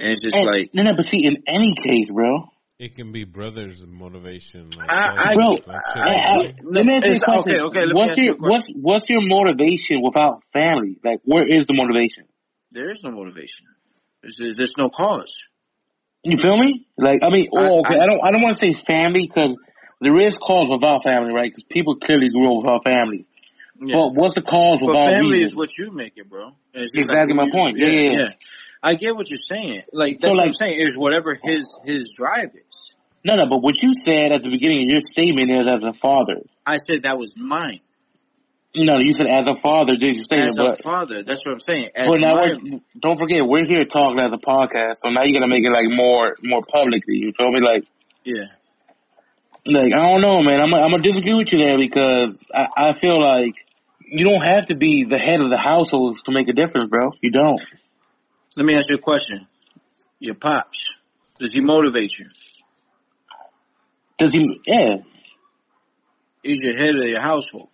and 0.00 0.12
it's 0.12 0.20
just 0.20 0.36
And- 0.36 0.46
like 0.46 0.70
no, 0.74 0.82
no, 0.82 0.92
but 0.96 1.04
see, 1.06 1.24
in 1.24 1.42
any 1.46 1.74
case, 1.74 2.08
bro, 2.12 2.50
It 2.78 2.94
can 2.94 3.10
be 3.10 3.24
brothers' 3.24 3.84
motivation. 3.84 4.70
Like, 4.70 4.88
I- 4.88 5.32
I- 5.32 5.34
Bro, 5.34 5.50
like 5.66 5.82
I, 5.96 6.14
I, 6.14 6.36
let 6.62 6.86
me 6.86 6.94
ask 6.94 7.06
you 7.06 7.16
a 7.16 7.20
question. 7.20 7.52
okay, 7.52 7.60
okay, 7.68 7.80
let 7.86 7.88
me 7.88 7.94
what's 7.98 8.10
ask 8.12 8.18
you 8.18 8.24
your 8.24 8.34
a 8.34 8.38
question. 8.38 8.74
what's 8.78 9.02
what's 9.02 9.06
your 9.10 9.22
motivation 9.26 10.00
without 10.02 10.42
family? 10.52 10.96
Like, 11.02 11.18
where 11.24 11.46
is 11.46 11.66
the 11.66 11.74
motivation? 11.74 12.24
there 12.70 12.90
is 12.92 12.98
no 13.02 13.10
motivation. 13.10 13.64
There's, 14.22 14.36
there's, 14.38 14.56
there's 14.58 14.74
no 14.76 14.90
cause. 14.90 15.32
You 16.22 16.36
feel 16.36 16.56
me? 16.56 16.86
Like, 16.98 17.22
I 17.24 17.30
mean, 17.30 17.48
oh, 17.52 17.58
I- 17.58 17.78
okay. 17.80 17.98
I, 17.98 18.06
don't 18.06 18.20
I 18.22 18.30
don't 18.30 18.42
want 18.42 18.58
to 18.58 18.60
say 18.66 18.74
family 18.86 19.26
because 19.26 19.56
there 20.00 20.14
is 20.26 20.36
cause 20.36 20.68
without 20.70 21.02
family, 21.02 21.32
right? 21.32 21.50
Because 21.50 21.64
people 21.70 21.96
clearly 21.96 22.28
grew 22.28 22.46
up 22.46 22.62
without 22.62 22.84
family. 22.84 23.24
Yeah. 23.80 23.96
But 23.96 24.14
what's 24.14 24.34
the 24.34 24.42
cause 24.42 24.78
But 24.80 24.88
without 24.90 25.10
family 25.18 25.38
reason? 25.42 25.48
is 25.50 25.54
what 25.56 25.70
you 25.78 25.90
make 25.90 26.14
it, 26.16 26.28
bro. 26.28 26.50
It's 26.74 26.92
just 26.92 27.04
Exactly 27.08 27.34
my 27.34 27.44
you- 27.46 27.52
point. 27.52 27.78
Yeah, 27.78 27.88
yeah, 27.90 28.10
yeah. 28.18 28.28
I 28.82 28.94
get 28.94 29.14
what 29.16 29.28
you're 29.28 29.38
saying. 29.50 29.82
Like 29.92 30.20
So, 30.20 30.28
that's 30.28 30.34
what 30.34 30.36
like- 30.38 30.46
I'm 30.48 30.52
saying 30.60 30.80
is 30.80 30.92
whatever 30.96 31.34
his 31.42 31.68
his 31.84 32.10
drive 32.16 32.50
is. 32.54 32.62
no, 33.24 33.34
no. 33.36 33.46
But 33.48 33.58
what 33.62 33.74
you 33.82 33.92
said 34.04 34.32
at 34.32 34.42
the 34.42 34.50
beginning 34.50 34.84
of 34.84 34.88
your 34.90 35.00
statement 35.12 35.50
is 35.50 35.66
as 35.66 35.82
a 35.82 35.92
father. 36.00 36.42
I 36.66 36.76
said 36.86 37.02
that 37.02 37.18
was 37.18 37.32
mine 37.36 37.80
No, 38.76 38.98
you 38.98 39.12
said 39.12 39.26
as 39.26 39.48
a 39.48 39.56
father. 39.60 39.96
Did 39.96 40.14
you 40.14 40.24
say 40.30 40.38
as 40.46 40.54
that? 40.54 40.62
a 40.62 40.70
But, 40.76 40.82
father. 40.84 41.22
That's 41.24 41.40
what 41.44 41.52
I'm 41.54 41.60
saying. 41.60 41.88
As 41.96 42.06
but 42.08 42.20
now 42.20 42.34
my- 42.36 42.80
don't 43.00 43.18
forget 43.18 43.44
we're 43.44 43.64
here 43.66 43.84
talking 43.84 44.20
as 44.20 44.30
a 44.32 44.38
podcast, 44.38 44.96
so 45.02 45.08
now 45.10 45.24
you 45.24 45.32
got 45.34 45.40
to 45.44 45.48
make 45.50 45.64
it 45.64 45.72
like 45.72 45.88
more 45.90 46.36
more 46.42 46.62
publicly. 46.64 47.16
You 47.16 47.32
feel 47.36 47.50
me? 47.50 47.60
Like. 47.60 47.84
yeah. 48.24 48.46
Like 49.66 49.92
I 49.92 50.00
don't 50.00 50.22
know, 50.22 50.40
man. 50.40 50.60
I'm 50.60 50.72
I'm 50.72 50.90
gonna 50.90 51.02
disagree 51.02 51.34
with 51.34 51.52
you 51.52 51.58
there 51.58 51.76
because 51.76 52.38
I, 52.54 52.92
I 52.94 53.00
feel 53.00 53.20
like 53.20 53.54
you 54.06 54.24
don't 54.24 54.40
have 54.42 54.66
to 54.68 54.76
be 54.76 55.04
the 55.04 55.18
head 55.18 55.40
of 55.40 55.50
the 55.50 55.58
household 55.58 56.16
to 56.24 56.32
make 56.32 56.48
a 56.48 56.54
difference, 56.54 56.88
bro. 56.88 57.10
You 57.20 57.30
don't. 57.32 57.60
Let 58.56 58.66
me 58.66 58.74
ask 58.74 58.86
you 58.88 58.96
a 58.96 59.00
question. 59.00 59.46
Your 60.20 60.34
pops, 60.34 60.78
does 61.38 61.50
he 61.52 61.60
motivate 61.60 62.10
you? 62.18 62.26
Does 64.18 64.32
he? 64.32 64.60
Yeah, 64.66 64.96
He's 66.42 66.58
your 66.60 66.76
head 66.76 66.94
of 66.96 67.04
your 67.08 67.20
household. 67.20 67.68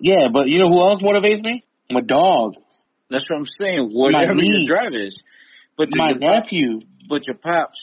yeah. 0.00 0.28
But 0.32 0.48
you 0.48 0.58
know 0.58 0.68
who 0.68 0.80
else 0.80 1.02
motivates 1.02 1.42
me? 1.42 1.64
My 1.90 2.00
dog, 2.00 2.54
That's 3.10 3.24
what 3.30 3.36
I'm 3.36 3.46
saying. 3.60 3.90
Whatever 3.92 4.34
your 4.42 4.66
drive 4.66 4.94
is. 4.94 5.16
But 5.76 5.88
my 5.92 6.10
your 6.10 6.18
pop- 6.18 6.44
nephew. 6.44 6.80
but 7.08 7.26
your 7.26 7.36
pops 7.36 7.78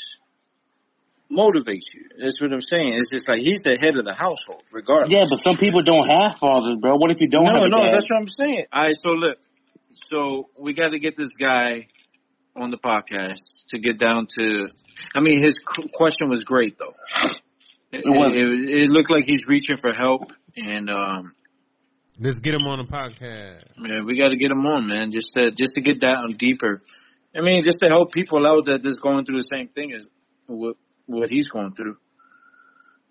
motivates 1.31 1.87
you. 1.93 2.09
That's 2.21 2.39
what 2.41 2.51
I'm 2.51 2.61
saying. 2.61 2.95
It's 2.95 3.11
just 3.11 3.27
like 3.27 3.39
he's 3.39 3.61
the 3.63 3.77
head 3.79 3.95
of 3.95 4.03
the 4.05 4.13
household, 4.13 4.63
regardless. 4.71 5.11
Yeah, 5.13 5.25
but 5.29 5.41
some 5.43 5.57
people 5.57 5.81
don't 5.81 6.09
have 6.09 6.33
fathers, 6.39 6.77
bro. 6.81 6.95
What 6.97 7.11
if 7.11 7.21
you 7.21 7.27
don't 7.29 7.45
no, 7.45 7.53
have 7.53 7.63
a 7.63 7.69
no, 7.69 7.91
that's 7.91 8.09
what 8.09 8.17
I'm 8.19 8.27
saying. 8.27 8.65
All 8.73 8.83
right, 8.83 8.95
so 9.01 9.09
look, 9.09 9.37
so 10.09 10.49
we 10.59 10.73
got 10.73 10.89
to 10.89 10.99
get 10.99 11.15
this 11.17 11.29
guy 11.39 11.87
on 12.55 12.71
the 12.71 12.77
podcast 12.77 13.41
to 13.69 13.79
get 13.79 13.97
down 13.99 14.27
to. 14.37 14.67
I 15.15 15.19
mean, 15.21 15.43
his 15.43 15.55
question 15.93 16.29
was 16.29 16.43
great 16.43 16.77
though. 16.77 16.93
It, 17.91 18.01
was. 18.05 18.35
it, 18.35 18.81
it 18.81 18.89
looked 18.89 19.11
like 19.11 19.25
he's 19.25 19.45
reaching 19.47 19.77
for 19.79 19.93
help, 19.93 20.23
and 20.55 20.89
um, 20.89 21.33
Let's 22.19 22.37
get 22.37 22.53
him 22.53 22.61
on 22.67 22.79
the 22.79 22.85
podcast. 22.85 23.77
man, 23.77 24.05
we 24.05 24.17
got 24.17 24.29
to 24.29 24.35
get 24.37 24.51
him 24.51 24.65
on, 24.65 24.87
man, 24.87 25.11
just 25.11 25.27
to 25.35 25.51
just 25.51 25.73
to 25.75 25.81
get 25.81 25.99
down 25.99 26.35
deeper. 26.37 26.81
I 27.35 27.41
mean, 27.41 27.63
just 27.63 27.79
to 27.81 27.87
help 27.89 28.11
people 28.11 28.45
out 28.47 28.65
that 28.65 28.81
is 28.83 28.97
going 29.01 29.25
through 29.25 29.41
the 29.41 29.47
same 29.51 29.67
thing 29.69 29.93
as 29.93 30.05
what 30.47 30.75
what 31.05 31.29
he's 31.29 31.47
going 31.47 31.73
through. 31.73 31.97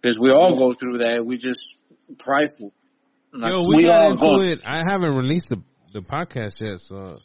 Because 0.00 0.18
we 0.18 0.31
all 0.31 0.57
go 0.57 0.74
through 0.78 0.98
that. 0.98 1.24
We 1.24 1.37
just 1.37 1.61
prideful. 2.18 2.72
Not- 3.33 3.50
Yo, 3.52 3.61
we, 3.68 3.76
we 3.78 3.83
got 3.85 4.02
all 4.02 4.11
into 4.12 4.20
go- 4.26 4.40
it. 4.42 4.61
I 4.64 4.83
haven't 4.88 5.14
released 5.16 5.46
the 5.48 5.62
the 5.92 6.00
podcast 6.00 6.55
yet, 6.61 6.81
so 6.81 7.16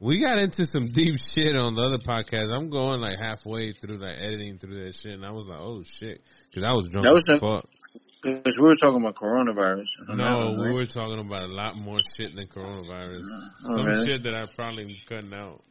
we 0.00 0.20
got 0.20 0.38
into 0.38 0.64
some 0.64 0.88
deep 0.88 1.16
shit 1.32 1.56
on 1.56 1.74
the 1.74 1.82
other 1.82 1.98
podcast. 1.98 2.52
I'm 2.54 2.70
going 2.70 3.00
like 3.00 3.18
halfway 3.18 3.72
through 3.72 3.98
like 3.98 4.16
editing 4.18 4.58
through 4.58 4.84
that 4.84 4.94
shit, 4.94 5.12
and 5.12 5.24
I 5.24 5.30
was 5.30 5.46
like, 5.46 5.60
oh 5.60 5.82
shit, 5.82 6.20
because 6.48 6.64
I 6.64 6.72
was 6.72 6.88
drunk 6.88 7.06
That 7.06 7.12
was 7.14 7.22
as 7.28 7.40
the- 7.40 7.46
fuck. 7.46 7.68
Because 8.22 8.56
we 8.58 8.64
were 8.64 8.74
talking 8.74 9.00
about 9.00 9.14
coronavirus. 9.14 9.84
No, 10.08 10.56
we 10.60 10.72
were 10.72 10.86
talking 10.86 11.20
about 11.24 11.44
a 11.44 11.52
lot 11.52 11.76
more 11.76 11.98
shit 12.16 12.34
than 12.34 12.48
coronavirus. 12.48 13.22
Oh, 13.64 13.76
Some 13.76 13.86
really? 13.86 14.04
shit 14.06 14.24
that 14.24 14.34
I 14.34 14.46
probably 14.56 15.00
cutting 15.06 15.32
out. 15.32 15.62